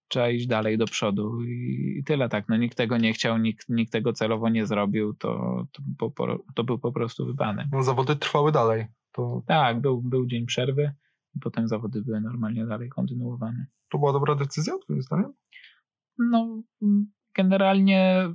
[0.08, 3.92] trzeba iść dalej do przodu i, tyle tak, no nikt tego nie chciał, nikt, nikt
[3.92, 5.64] tego celowo nie zrobił, to,
[5.98, 7.66] to, po, to był po prostu wybanek.
[7.72, 8.86] No, zawody trwały dalej.
[9.12, 10.92] To, Tak, był, był dzień przerwy
[11.36, 13.66] i potem zawody były normalnie dalej kontynuowane.
[13.90, 15.32] to była dobra decyzja, twoim zdaniem?
[16.18, 16.62] No,
[17.36, 18.28] generalnie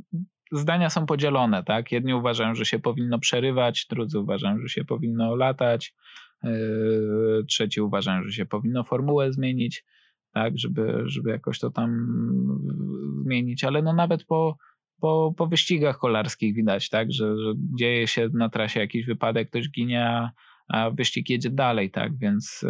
[0.51, 1.91] zdania są podzielone, tak?
[1.91, 5.95] Jedni uważają, że się powinno przerywać, drudzy uważają, że się powinno latać,
[6.43, 9.85] yy, trzeci uważają, że się powinno formułę zmienić,
[10.33, 10.57] tak?
[10.57, 12.07] Żeby, żeby jakoś to tam
[13.23, 14.57] zmienić, ale no nawet po,
[15.01, 17.11] po, po wyścigach kolarskich widać, tak?
[17.11, 20.29] Że, że dzieje się na trasie jakiś wypadek, ktoś ginie,
[20.67, 22.17] a, wyścig jedzie dalej, tak?
[22.17, 22.65] Więc...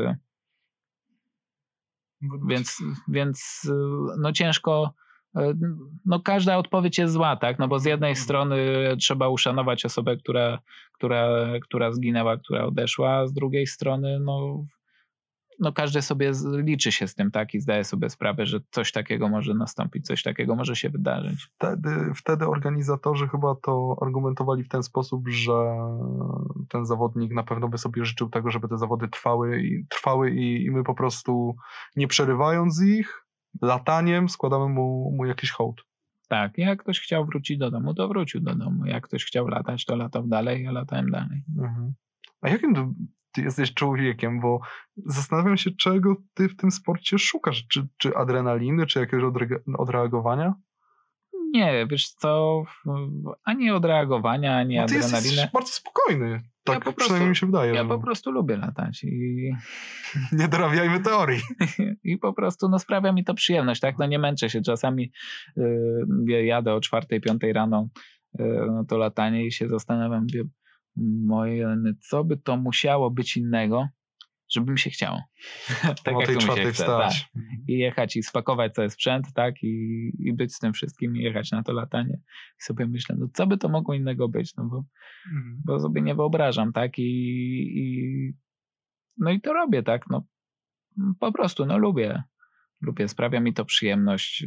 [2.49, 3.67] więc, więc
[4.19, 4.93] no ciężko,
[6.05, 7.59] no każda odpowiedź jest zła, tak?
[7.59, 8.57] No bo z jednej strony
[8.99, 10.59] trzeba uszanować osobę, która,
[10.93, 14.65] która, która zginęła, która odeszła, a z drugiej strony no,
[15.59, 17.53] no każdy sobie liczy się z tym, tak?
[17.53, 21.47] I zdaje sobie sprawę, że coś takiego może nastąpić, coś takiego może się wydarzyć.
[21.55, 25.53] Wtedy, wtedy organizatorzy chyba to argumentowali w ten sposób, że
[26.69, 30.65] ten zawodnik na pewno by sobie życzył tego, żeby te zawody trwały i, trwały i,
[30.65, 31.55] i my po prostu
[31.95, 33.25] nie przerywając ich,
[33.61, 35.81] lataniem składamy mu, mu jakiś hołd.
[36.27, 38.85] Tak, jak ktoś chciał wrócić do domu, to wrócił do domu.
[38.85, 41.43] Jak ktoś chciał latać, to latał dalej, ja latałem dalej.
[41.57, 41.93] Mhm.
[42.41, 42.95] A jakim
[43.31, 44.39] ty, jesteś człowiekiem?
[44.39, 44.59] Bo
[45.05, 47.67] zastanawiam się, czego ty w tym sporcie szukasz.
[47.67, 50.53] Czy, czy adrenaliny, czy jakiegoś odre- odreagowania?
[51.51, 52.63] Nie, wiesz co,
[53.43, 55.49] ani odreagowania, ani No ty jesteś adrenaliny.
[55.53, 56.41] bardzo spokojny.
[56.63, 57.73] Tak po prostu- przynajmniej mi się wydaje.
[57.73, 59.51] Ja że po prostu lubię latać i,
[60.31, 61.41] Nie dorabiajmy teorii.
[62.03, 63.95] i po prostu no, sprawia mi to przyjemność, tak?
[63.99, 64.61] No nie męczę się.
[64.61, 65.11] Czasami
[66.27, 67.89] yy, jadę o czwartej, piątej rano
[68.67, 70.43] no to latanie i się zastanawiam, mówię,
[71.25, 73.87] moje, co by to musiało być innego,
[74.49, 75.23] żeby mi się chciało.
[76.03, 77.11] tak o jak tej czwartej chce, tak.
[77.11, 77.29] wstać.
[77.67, 79.63] I jechać i spakować cały sprzęt, tak?
[79.63, 82.19] I, I być z tym wszystkim i jechać na to latanie.
[82.59, 84.55] I sobie myślę, no co by to mogło innego być?
[84.55, 84.83] No bo
[85.27, 85.61] Mhm.
[85.65, 86.99] bo sobie nie wyobrażam, tak?
[86.99, 87.11] I,
[87.75, 88.33] i
[89.17, 90.05] no i to robię, tak?
[90.09, 90.23] No
[91.19, 92.23] po prostu, no lubię.
[92.81, 94.45] Lubię, sprawia mi to przyjemność.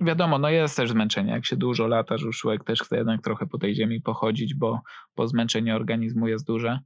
[0.00, 1.32] Wiadomo, no jest też zmęczenie.
[1.32, 4.54] Jak się dużo lata, że już człowiek też chce jednak trochę po tej ziemi pochodzić,
[4.54, 4.80] bo,
[5.16, 6.80] bo zmęczenie organizmu jest duże.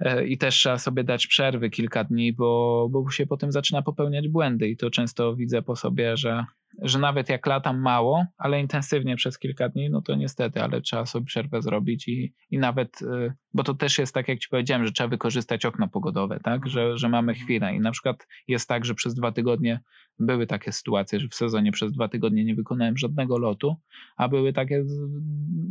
[0.00, 4.28] E, I też trzeba sobie dać przerwy kilka dni, bo, bo się potem zaczyna popełniać
[4.28, 4.68] błędy.
[4.68, 6.44] I to często widzę po sobie, że,
[6.82, 11.06] że nawet jak latam mało, ale intensywnie przez kilka dni, no to niestety, ale trzeba
[11.06, 14.86] sobie przerwę zrobić i, i nawet, y, bo to też jest tak, jak ci powiedziałem,
[14.86, 18.84] że trzeba wykorzystać okno pogodowe, tak, że, że mamy chwilę i na przykład jest tak,
[18.84, 19.80] że przez dwa tygodnie
[20.18, 23.76] były takie sytuacje, że w sezonie przez dwa tygodnie nie wykonałem żadnego lotu,
[24.16, 24.84] a były takie,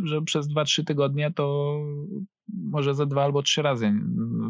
[0.04, 1.78] że przez dwa, trzy tygodnie to
[2.54, 3.94] może ze dwa albo trzy razy,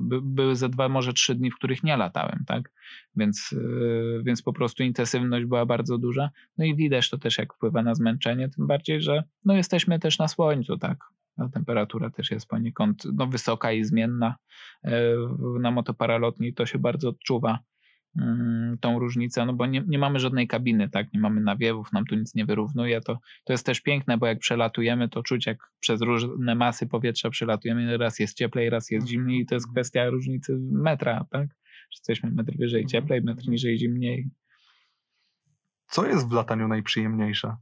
[0.02, 2.72] by, były ze dwa, może trzy dni, w których nie latałem, tak,
[3.16, 6.30] więc, y, więc po prostu intensywność była bardzo duża.
[6.58, 10.20] No i widać to też, jak wpływa na zmęczenie, tym bardziej, że no jesteśmy też
[10.20, 10.98] na słońcu, tak.
[11.38, 14.36] A temperatura też jest poniekąd no, wysoka i zmienna.
[14.84, 15.14] E,
[15.60, 17.60] Na motoparalotni to się bardzo odczuwa
[18.20, 22.06] mm, tą różnicę, no bo nie, nie mamy żadnej kabiny, tak, nie mamy nawiewów, nam
[22.06, 25.58] tu nic nie wyrównuje, to, to jest też piękne, bo jak przelatujemy, to czuć jak
[25.80, 30.10] przez różne masy powietrza przelatujemy, raz jest cieplej, raz jest zimniej i to jest kwestia
[30.10, 31.48] różnicy metra, tak,
[31.92, 34.30] że jesteśmy metr wyżej cieplej, metr niżej zimniej,
[35.88, 37.56] Co jest w lataniu najprzyjemniejsze?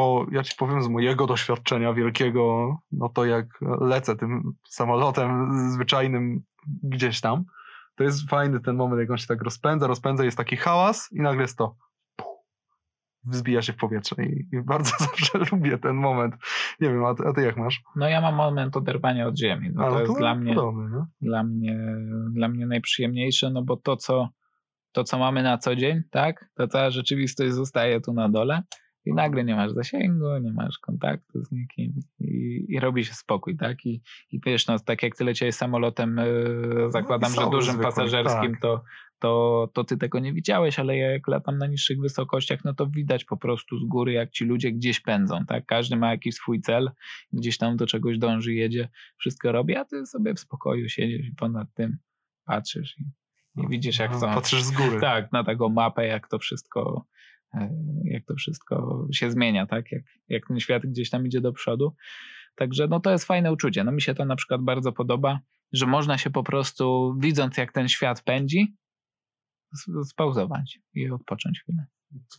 [0.00, 3.46] Bo ja ci powiem z mojego doświadczenia wielkiego, no to jak
[3.80, 6.42] lecę tym samolotem zwyczajnym
[6.82, 7.44] gdzieś tam,
[7.96, 11.20] to jest fajny ten moment, jak on się tak rozpędza, rozpędza, jest taki hałas i
[11.20, 11.76] nagle jest to
[13.24, 16.34] wzbija się w powietrze i, i bardzo zawsze lubię ten moment.
[16.80, 17.82] Nie wiem, a ty, a ty jak masz?
[17.96, 19.70] No ja mam moment oderwania od ziemi.
[19.74, 21.78] No A, to no jest dla mnie, podobny, dla mnie,
[22.32, 24.28] dla mnie najprzyjemniejsze, no bo to co,
[24.92, 28.62] to, co mamy na co dzień, tak, to cała rzeczywistość zostaje tu na dole
[29.04, 33.56] i nagle nie masz zasięgu, nie masz kontaktu z nikim i, i robi się spokój,
[33.56, 37.74] tak, i, i wiesz, no tak jak ty leciałeś samolotem, yy, zakładam, że Wesoły dużym
[37.74, 38.60] zwykły, pasażerskim, tak.
[38.60, 38.82] to,
[39.18, 43.24] to, to ty tego nie widziałeś, ale jak latam na niższych wysokościach, no to widać
[43.24, 46.90] po prostu z góry, jak ci ludzie gdzieś pędzą, tak, każdy ma jakiś swój cel,
[47.32, 48.88] gdzieś tam do czegoś dąży, jedzie,
[49.18, 51.98] wszystko robi, a ty sobie w spokoju siedzisz i ponad tym
[52.44, 53.04] patrzysz i,
[53.62, 54.26] i widzisz, jak No, to.
[54.26, 55.00] Patrzysz z góry.
[55.00, 57.06] Tak, na taką mapę, jak to wszystko,
[58.04, 59.92] jak to wszystko się zmienia, tak?
[59.92, 61.94] Jak, jak ten świat gdzieś tam idzie do przodu.
[62.54, 63.84] Także no to jest fajne uczucie.
[63.84, 65.40] No mi się to na przykład bardzo podoba,
[65.72, 68.76] że można się po prostu, widząc jak ten świat pędzi,
[70.04, 71.86] spauzować i odpocząć chwilę.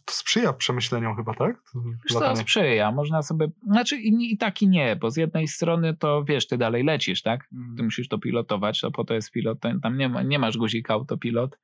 [0.05, 1.61] To sprzyja przemyśleniom chyba, tak?
[1.86, 2.91] Wiesz co, sprzyja.
[2.91, 6.57] Można sobie, znaczy i, i tak i nie, bo z jednej strony to wiesz, ty
[6.57, 7.47] dalej lecisz, tak?
[7.53, 7.76] Mhm.
[7.78, 10.93] Ty musisz to pilotować, to po to jest pilot, tam nie, ma, nie masz guzika
[10.93, 11.59] autopilot,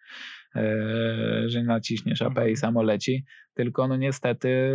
[0.56, 0.64] e,
[1.50, 2.56] że naciśniesz AP i Mhm.
[2.56, 4.72] samo leci, tylko no niestety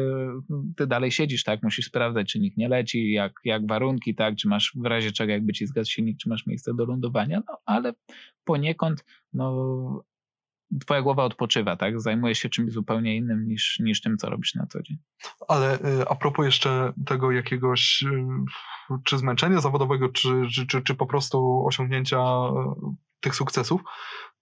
[0.77, 1.63] ty dalej siedzisz, tak?
[1.63, 4.37] Musisz sprawdzać, czy nikt nie leci, jak, jak warunki, tak?
[4.37, 7.59] Czy masz w razie czego, jakby ci zgasł silnik, czy masz miejsce do lądowania, no
[7.67, 7.93] ale
[8.45, 10.05] poniekąd, no
[10.81, 12.01] twoja głowa odpoczywa, tak?
[12.01, 14.97] Zajmujesz się czymś zupełnie innym niż, niż tym, co robisz na co dzień.
[15.49, 18.05] Ale y, a propos jeszcze tego jakiegoś
[18.91, 22.51] y, czy zmęczenia zawodowego, czy, czy, czy, czy po prostu osiągnięcia y,
[23.21, 23.81] tych sukcesów,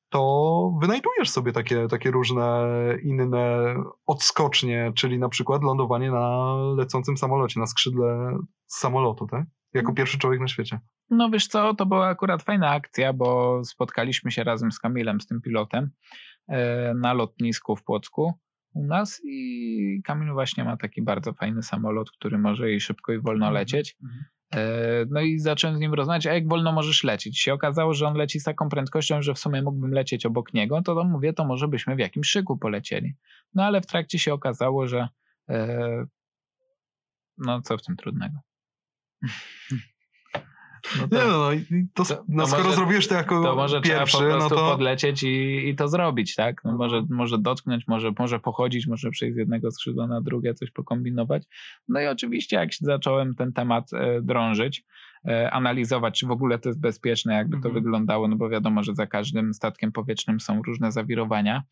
[0.08, 2.66] to wynajdujesz sobie takie, takie różne
[3.02, 3.74] inne
[4.06, 9.44] odskocznie, czyli na przykład lądowanie na lecącym samolocie, na skrzydle samolotu, tak?
[9.74, 10.80] Jako pierwszy człowiek na świecie.
[11.10, 15.26] No wiesz co, to była akurat fajna akcja, bo spotkaliśmy się razem z Kamilem, z
[15.26, 15.90] tym pilotem,
[16.48, 18.34] e, na lotnisku w Płocku
[18.74, 23.18] u nas i Kamil właśnie ma taki bardzo fajny samolot, który może i szybko i
[23.20, 23.96] wolno lecieć.
[24.54, 27.40] E, No i zacząłem z nim rozmawiać, a jak wolno możesz lecieć?
[27.40, 30.82] Się okazało, że on leci z taką prędkością, że w sumie mógłbym lecieć obok niego,
[30.82, 33.14] to, to mówię, to może byśmy w jakimś szyku polecieli.
[33.54, 35.08] No ale w trakcie się okazało, że
[35.48, 36.06] e,
[37.38, 38.38] no co w tym trudnego.
[41.00, 43.56] No Nie no, no, i to, to- no to skoro może- zrobiłeś to jako to
[43.56, 44.70] może pierwszy, trzeba po no prostu to...
[44.70, 46.64] podlecieć i, i to zrobić, tak?
[46.64, 50.70] No może, może dotknąć, może, może pochodzić, może przejść z jednego skrzydła na drugie, coś
[50.70, 51.42] pokombinować.
[51.88, 54.84] No i oczywiście jak zacząłem ten temat e, drążyć,
[55.28, 57.74] e, analizować, czy w ogóle to jest bezpieczne, jakby to Mhm.
[57.74, 61.62] wyglądało, no bo wiadomo, że za każdym statkiem powietrznym są różne zawirowania.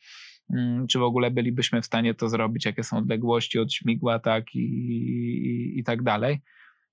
[0.55, 4.55] Mm, Czy w ogóle bylibyśmy w stanie to zrobić, jakie są odległości od śmigła, tak
[4.55, 6.41] i, i, i tak dalej.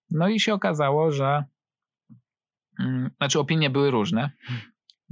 [0.10, 1.43] No i się okazało, że
[2.80, 4.30] Mm, Znaczy opinie były różne,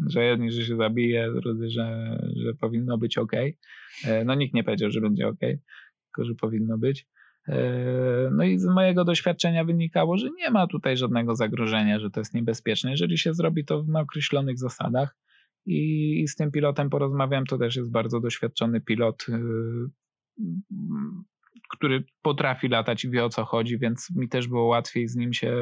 [0.07, 3.31] że jedni, że się zabije, drudzy, że, że powinno być ok.
[4.25, 7.07] No nikt nie powiedział, że będzie ok, tylko że powinno być.
[7.47, 12.19] E, No i z mojego doświadczenia wynikało, że nie ma tutaj żadnego zagrożenia, że to
[12.19, 15.15] jest niebezpieczne, jeżeli się zrobi to na określonych zasadach.
[15.65, 19.91] I z tym pilotem porozmawiałem, to też jest bardzo doświadczony pilot, mm,
[21.73, 25.33] który potrafi latać i wie o co chodzi, więc mi też było łatwiej z nim
[25.33, 25.53] się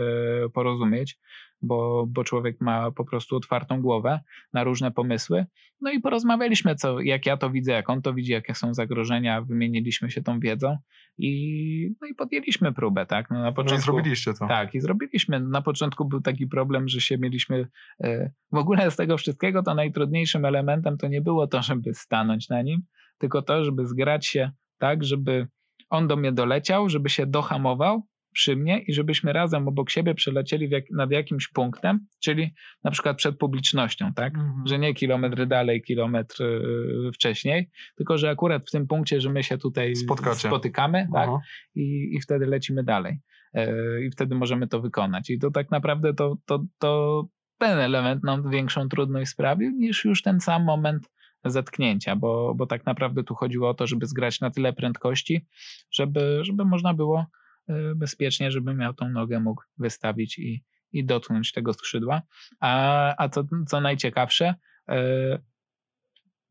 [0.53, 1.17] porozumieć
[1.61, 4.19] bo, bo człowiek ma po prostu otwartą głowę
[4.53, 5.45] na różne pomysły.
[5.81, 9.41] No i porozmawialiśmy, co, jak ja to widzę, jak on to widzi, jakie są zagrożenia,
[9.41, 10.77] wymieniliśmy się tą wiedzą
[11.17, 13.29] i, no i podjęliśmy próbę, tak?
[13.29, 14.47] No na No i początku, zrobiliście to.
[14.47, 15.39] tak, i zrobiliśmy.
[15.39, 17.67] Na początku był taki problem, że się mieliśmy.
[18.03, 22.49] e, W ogóle z tego wszystkiego to najtrudniejszym elementem to nie było to, żeby stanąć
[22.49, 22.81] na nim,
[23.17, 25.47] tylko to, żeby zgrać się tak, żeby
[25.91, 30.69] on do mnie doleciał, żeby się dohamował przy mnie i żebyśmy razem obok siebie przelecieli
[30.69, 34.35] jak, nad jakimś punktem, czyli na przykład przed publicznością, tak?
[34.35, 34.67] Mhm.
[34.67, 39.43] Że nie kilometr dalej, kilometr y, wcześniej, tylko że akurat w tym punkcie, że my
[39.43, 40.47] się tutaj Spotkacie.
[40.47, 41.29] spotykamy, tak?
[41.75, 43.19] I, i wtedy lecimy dalej.
[43.53, 45.29] E, I wtedy możemy to wykonać.
[45.29, 47.23] I to tak naprawdę to, to, to
[47.57, 51.09] ten element nam większą trudność sprawił niż już ten sam moment
[51.45, 55.47] zetknięcia, bo, bo tak naprawdę tu chodziło o to, żeby zgrać na tyle prędkości,
[55.91, 57.25] żeby, żeby można było
[57.67, 62.21] e, bezpiecznie, żeby miał tą nogę mógł wystawić i, i dotknąć tego skrzydła.
[62.59, 64.55] A, a co, co najciekawsze,
[64.89, 65.39] e,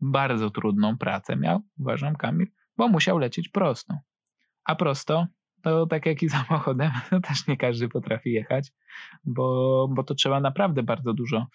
[0.01, 3.99] bardzo trudną pracę miał, uważam, Kamil, bo musiał lecieć prosto.
[4.65, 5.27] A prosto,
[5.63, 8.73] to tak jak i samochodem, to też nie każdy potrafi jechać,
[9.25, 11.47] bo, bo to trzeba naprawdę bardzo dużo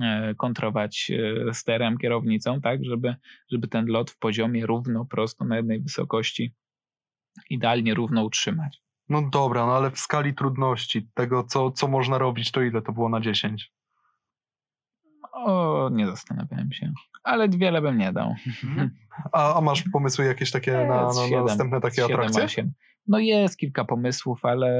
[0.00, 1.10] e, kontrować
[1.48, 3.16] e, sterem, kierownicą, tak, żeby,
[3.52, 6.54] żeby ten lot w poziomie równo, prosto, na jednej wysokości
[7.50, 8.82] idealnie równo utrzymać.
[9.08, 12.92] No dobra, no ale w skali trudności tego, co, co można robić, to ile to
[12.92, 13.72] było na 10?
[15.32, 16.92] O, nie zastanawiałem się.
[17.22, 18.34] Ale wiele bym nie dał.
[19.32, 22.44] A, a masz pomysły jakieś takie na, na, na następne takie siedem, atrakcje?
[22.44, 22.72] osiem.
[23.10, 24.70] No jest kilka pomysłów, ale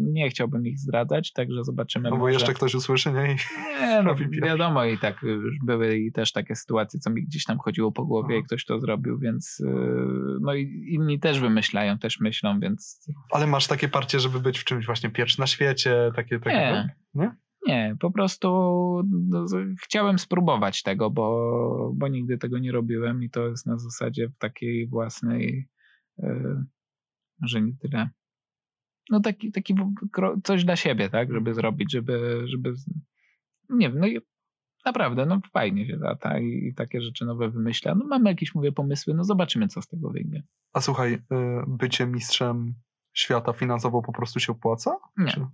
[0.00, 2.10] nie chciałbym ich zdradzać, także zobaczymy.
[2.10, 2.32] No bo może...
[2.32, 3.32] jeszcze ktoś usłyszy, nie?
[3.32, 3.36] I...
[3.80, 5.24] Nie, no wiadomo i tak
[5.64, 8.40] były i też takie sytuacje, co mi gdzieś tam chodziło po głowie Aha.
[8.40, 13.46] i ktoś to zrobił, więc yy, no i inni też wymyślają, też myślą, więc Ale
[13.46, 16.94] masz takie parcie, żeby być w czymś właśnie pierwszy na świecie, takie, takie nie.
[17.14, 17.36] Nie?
[17.66, 18.48] Nie, po prostu
[19.28, 19.46] no,
[19.82, 24.88] chciałem spróbować tego, bo, bo nigdy tego nie robiłem i to jest na zasadzie takiej
[24.88, 25.68] własnej,
[26.18, 26.64] yy,
[27.42, 28.10] że nie tyle.
[29.10, 29.74] No taki, taki
[30.44, 32.74] coś dla siebie, tak, żeby zrobić, żeby, żeby
[33.70, 34.20] nie wiem, no i
[34.84, 37.94] naprawdę, no fajnie się lata i, i takie rzeczy nowe wymyśla.
[37.94, 40.42] No mamy jakieś, mówię, pomysły, no zobaczymy, co z tego wyjdzie.
[40.72, 41.18] A słuchaj, y,
[41.66, 42.74] bycie mistrzem
[43.12, 44.96] świata finansowo po prostu się opłaca?
[45.16, 45.30] Nie.
[45.30, 45.46] Czy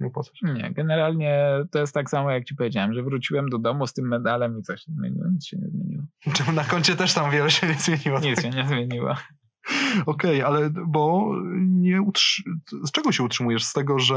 [0.00, 0.46] nie opłaca się?
[0.46, 4.08] Nie, generalnie to jest tak samo, jak ci powiedziałem, że wróciłem do domu z tym
[4.08, 6.02] medalem i coś się zmieniło, nic się nie zmieniło.
[6.54, 8.20] Na koncie też tam wiele się nie zmieniło?
[8.20, 9.14] Nic się nie zmieniło.
[10.06, 12.42] Okej, ale bo nie utrzy...
[12.84, 13.64] z czego się utrzymujesz?
[13.64, 14.16] Z tego, że,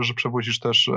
[0.00, 0.92] że przewozisz też e,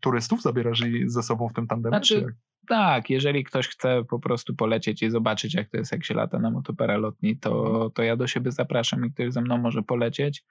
[0.00, 1.92] turystów, zabierasz ich ze sobą w tym tandemie?
[1.92, 2.26] Znaczy?
[2.68, 6.38] Tak, jeżeli ktoś chce po prostu polecieć i zobaczyć, jak to jest, jak się lata
[6.38, 10.44] na motoparalotni, to, to ja do siebie zapraszam i ktoś ze mną może polecieć.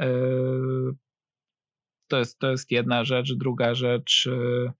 [0.00, 0.08] E,
[2.08, 3.34] To jest, to jest jedna rzecz.
[3.34, 4.72] Druga rzecz, e,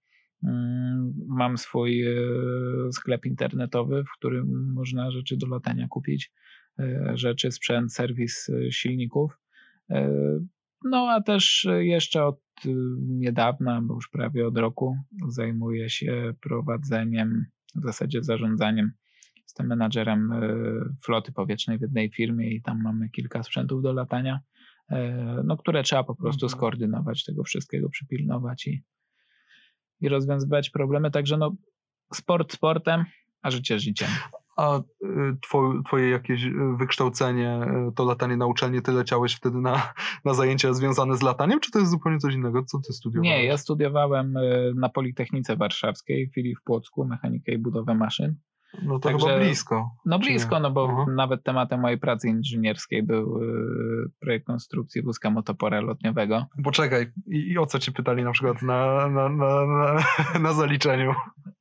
[1.28, 2.12] mam swój e,
[2.92, 6.32] sklep internetowy, w którym można rzeczy do latania kupić.
[6.78, 9.38] E, Rzeczy, sprzęt, serwis e, silników.
[10.84, 12.40] No a też jeszcze od
[12.98, 14.96] niedawna, bo już prawie od roku,
[15.28, 18.92] zajmuję się prowadzeniem, w zasadzie zarządzaniem.
[19.42, 20.30] Jestem menadżerem
[21.04, 24.40] floty powietrznej w jednej firmie i tam mamy kilka sprzętów do latania,
[25.44, 26.58] no, które trzeba po prostu Mhm.
[26.58, 28.82] skoordynować, tego wszystkiego przypilnować i,
[30.00, 31.10] i rozwiązywać problemy.
[31.10, 31.52] Także no,
[32.14, 33.04] sport sportem,
[33.42, 34.08] a życie życiem.
[34.56, 34.82] A y,
[35.50, 39.92] two, twoje jakieś y, wykształcenie, y, to latanie na uczelni, ty leciałeś wtedy na,
[40.24, 42.62] na zajęcia związane z lataniem, czy to jest zupełnie coś innego?
[42.62, 43.30] Co ty studiowałeś?
[43.30, 44.34] Nie, ja studiowałem
[44.74, 48.36] na Politechnice Warszawskiej, w chwili w Płocku, mechanikę i budowę maszyn.
[48.82, 49.90] No to Także- chyba blisko.
[50.06, 51.04] No blisko, no bo Aha.
[51.16, 56.46] nawet tematem mojej pracy inżynierskiej był y, projekt konstrukcji wózka motopora lotniowego.
[56.64, 59.96] Poczekaj, i, i o co ci pytali na przykład na, na, na, na,
[60.48, 61.14] na zaliczeniu?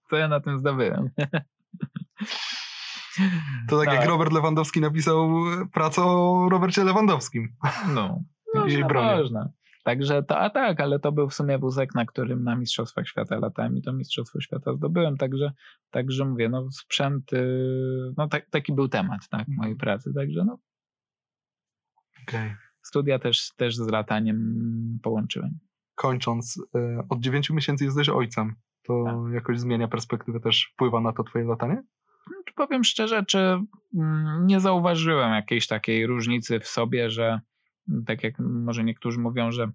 [0.09, 1.09] Co ja na tym zdobyłem?
[3.69, 4.07] To tak, jak Tak.
[4.09, 5.29] Robert Lewandowski napisał
[5.73, 7.49] pracę o Robercie Lewandowskim.
[7.93, 8.19] No,
[8.55, 9.15] I można, bronię.
[9.15, 9.49] można.
[9.85, 13.39] Także to, a tak, ale to był w sumie wózek, na którym na Mistrzostwach Świata
[13.39, 15.51] latałem i to Mistrzostwo Świata zdobyłem, także,
[15.91, 19.57] także mówię, no sprzęt, y, no tak, taki był temat, tak, Mhm.
[19.57, 20.57] mojej pracy, także no
[22.27, 22.55] Okej.
[22.81, 25.59] studia też, też z lataniem połączyłem.
[25.95, 26.63] Kończąc, y,
[27.09, 28.55] od 9 miesięcy jesteś ojcem.
[28.83, 29.33] To Tak.
[29.33, 31.83] jakoś zmienia perspektywę, też wpływa na to twoje latanie?
[32.45, 33.39] Czy powiem szczerze, czy
[33.95, 37.39] mm, nie zauważyłem jakiejś takiej różnicy w sobie, że
[38.05, 39.71] tak jak może niektórzy mówią, że,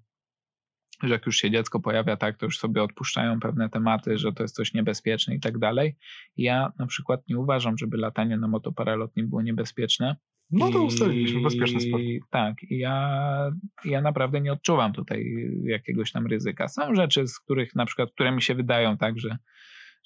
[1.02, 4.42] że jak już się dziecko pojawia tak, to już sobie odpuszczają pewne tematy, że to
[4.42, 5.96] jest coś niebezpieczne i tak dalej.
[6.36, 10.16] Ja na przykład nie uważam, żeby latanie na motoparalotni było niebezpieczne.
[10.50, 12.02] No to ustaliliśmy, bezpieczny sport.
[12.30, 13.50] Tak, i ja,
[13.84, 15.24] ja naprawdę nie odczuwam tutaj
[15.64, 16.68] jakiegoś tam ryzyka.
[16.68, 19.38] Są rzeczy, z których na przykład, które mi się wydają tak, że,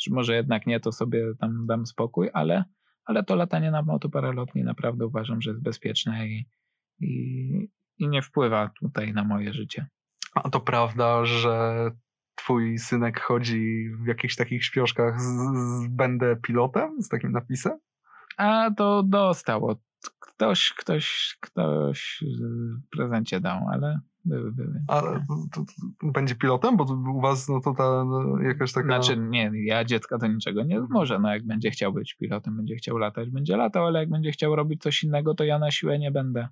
[0.03, 2.65] że może jednak nie, to sobie tam dam spokój, ale,
[3.05, 6.47] ale to latanie na motoparalotni naprawdę uważam, że jest bezpieczne i,
[7.01, 9.86] i, i nie wpływa tutaj na moje życie.
[10.34, 11.90] A to prawda, że
[12.34, 17.72] twój synek chodzi w jakichś takich śpioszkach z, z będę pilotem, z takim napisem?
[18.36, 19.78] A to dostał od
[20.20, 24.82] ktoś, ktoś, ktoś w prezencie dał, ale były, były.
[24.88, 25.20] A to,
[25.55, 25.64] to,
[26.12, 26.76] będzie pilotem?
[26.76, 26.84] Bo
[27.14, 28.86] u was no to ta no, jakaś taka...
[28.86, 31.18] Znaczy, nie, ja dziecka to niczego nie może.
[31.18, 34.57] No, jak będzie chciał być pilotem, będzie chciał latać, będzie latał, ale jak będzie chciał
[34.57, 36.49] robić coś innego, to ja na siłę nie będę.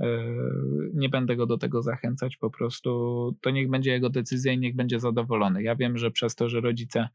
[0.00, 2.90] Yy, Nie będę go do tego zachęcać, po prostu
[3.40, 5.62] to niech będzie jego decyzja i niech będzie zadowolony.
[5.62, 7.08] Ja wiem, że przez to, że rodzice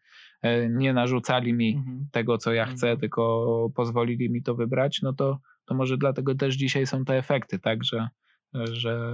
[0.43, 2.07] yy, nie narzucali mi Mhm.
[2.11, 2.99] tego, co ja chcę, Mhm.
[2.99, 7.59] tylko pozwolili mi to wybrać, no to, to może dlatego też dzisiaj są te efekty,
[7.59, 8.07] tak, że,
[8.71, 9.11] że,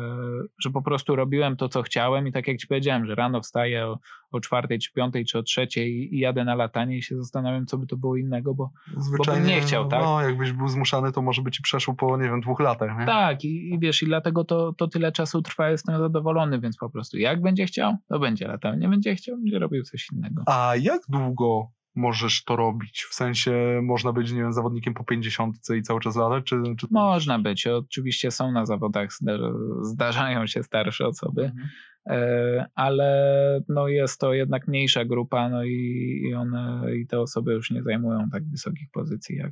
[0.60, 3.86] że po prostu robiłem to, co chciałem i tak jak ci powiedziałem, że rano wstaję
[3.86, 4.00] o,
[4.32, 7.78] o czwartej, czy piątej, czy o trzeciej i jadę na latanie i się zastanawiam, co
[7.78, 10.04] by to było innego, bo Zwyczajnie, nie chciał, tak?
[10.04, 13.06] No, jakbyś był zmuszany, to może by ci przeszło po, nie wiem, dwóch latach, nie?
[13.06, 16.90] tak i, i wiesz, i dlatego to, to tyle czasu trwa, jestem zadowolony, więc po
[16.90, 20.44] prostu jak będzie chciał, to będzie latał, nie będzie chciał, będzie robił coś innego.
[20.46, 23.06] A jak długo możesz to robić?
[23.10, 26.46] W sensie można być, nie wiem, zawodnikiem po 50 i cały czas latać?
[26.46, 26.88] Czy, czy...
[26.92, 31.70] Można być, oczywiście są na zawodach, zda- zdarzają się starsze osoby, Mhm.
[32.10, 37.54] E, ale no jest to jednak mniejsza grupa, no i, i one i te osoby
[37.54, 39.52] już nie zajmują tak wysokich pozycji jak,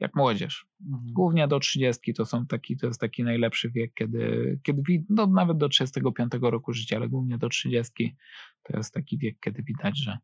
[0.00, 0.66] jak młodzież.
[0.86, 1.12] Mhm.
[1.12, 5.58] Głównie do 30 to są taki, to jest taki najlepszy wiek, kiedy, kiedy no nawet
[5.58, 8.16] do 35 roku życia, ale głównie do 30
[8.62, 10.18] to jest taki wiek, kiedy widać, że,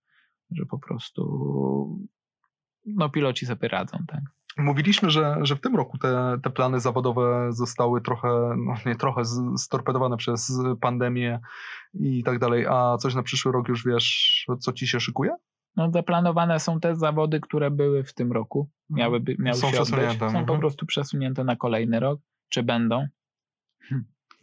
[0.51, 1.23] że po prostu
[2.87, 4.21] no piloci sobie radzą, tak.
[4.59, 9.23] Mówiliśmy, że, że w tym roku te, te plany zawodowe zostały trochę, no nie trochę,
[9.57, 11.41] storpedowane przez pandemię
[11.95, 12.67] i tak dalej.
[12.67, 15.37] A coś na przyszły rok już wiesz, co ci się szykuje?
[15.77, 19.81] No zaplanowane są te zawody, które były w tym roku, miały, by, miały Są się
[19.81, 20.61] odbyć, przesunięte, są po mhm.
[20.61, 23.07] prostu przesunięte na kolejny rok, czy będą,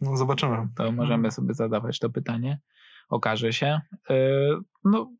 [0.00, 0.68] No zobaczymy.
[0.76, 2.58] to możemy sobie zadawać to pytanie,
[3.08, 3.80] okaże się.
[4.10, 4.16] Yy,
[4.84, 5.12] No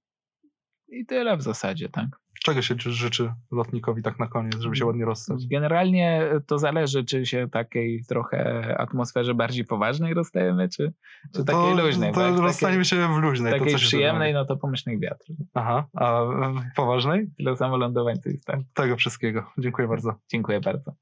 [1.01, 2.07] i tyle w zasadzie, tak.
[2.45, 5.47] Czego się życzy lotnikowi tak na koniec, żeby się ładnie rozstać?
[5.47, 10.93] Generalnie to zależy, czy się takiej trochę atmosferze bardziej poważnej rozstajemy, czy,
[11.35, 12.13] czy takiej luźnej.
[12.13, 13.53] To rozstaniemy się w luźnej.
[13.53, 15.25] takiej, to przyjemnej, no to pomyślnych wiatr.
[15.55, 16.21] Aha, a
[16.77, 17.27] poważnej?
[17.37, 18.61] Tyle samo lądowań, co i tak.
[18.75, 19.51] Tego wszystkiego.
[19.59, 20.15] Dziękuję bardzo.
[20.29, 20.93] Dziękuję bardzo.